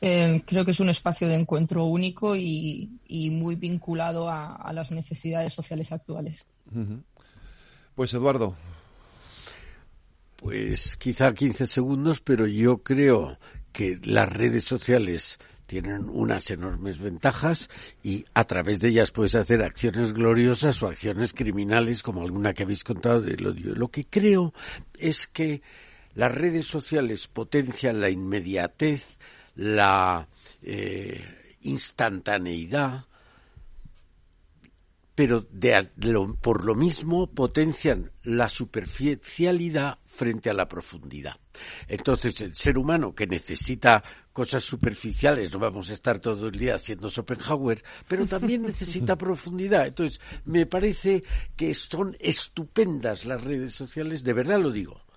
[0.00, 2.88] Eh, creo que es un espacio de encuentro único y,
[3.32, 6.44] muy vinculado a, las necesidades sociales actuales.
[7.94, 8.56] Pues Eduardo.
[10.36, 13.38] Pues quizá 15 segundos, pero yo creo
[13.72, 17.68] que las redes sociales tienen unas enormes ventajas
[18.02, 22.62] y a través de ellas puedes hacer acciones gloriosas o acciones criminales como alguna que
[22.62, 24.54] habéis contado de lo, lo que creo
[24.96, 25.60] es que
[26.14, 29.18] las redes sociales potencian la inmediatez,
[29.58, 30.28] la
[30.62, 33.06] eh, instantaneidad,
[35.16, 35.90] pero de,
[36.40, 41.40] por lo mismo potencian la superficialidad frente a la profundidad.
[41.88, 46.76] Entonces, el ser humano que necesita cosas superficiales, no vamos a estar todo el día
[46.76, 49.88] haciendo Schopenhauer, pero también necesita profundidad.
[49.88, 51.24] Entonces, me parece
[51.56, 55.07] que son estupendas las redes sociales, de verdad lo digo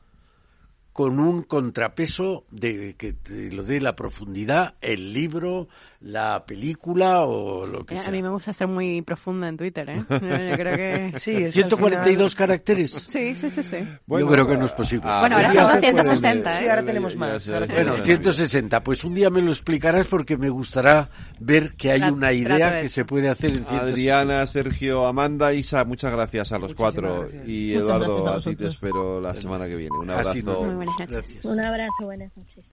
[0.93, 3.15] con un contrapeso de que
[3.51, 5.67] lo dé la profundidad, el libro,
[6.01, 8.07] la película o lo que sea.
[8.07, 10.05] A mí me gusta ser muy profunda en Twitter, ¿eh?
[10.09, 11.51] Yo creo que sí.
[11.51, 12.91] 142 caracteres.
[13.07, 13.77] Sí, sí, sí, sí.
[14.07, 15.05] Yo creo que no es posible.
[15.19, 16.63] bueno, ahora son 260, ¿eh?
[16.63, 17.47] Sí, ahora tenemos más.
[17.47, 18.83] bueno, 160.
[18.83, 22.89] Pues un día me lo explicarás porque me gustará ver que hay una idea que
[22.89, 23.85] se puede hacer en 160.
[23.85, 27.29] Adriana, Sergio, Amanda, Isa, muchas gracias a los cuatro.
[27.45, 29.97] Y Eduardo, a, ti te espero la semana que viene.
[29.97, 30.63] Un abrazo.
[30.63, 31.45] Muy buenas noches.
[31.45, 32.69] Un abrazo, buenas noches.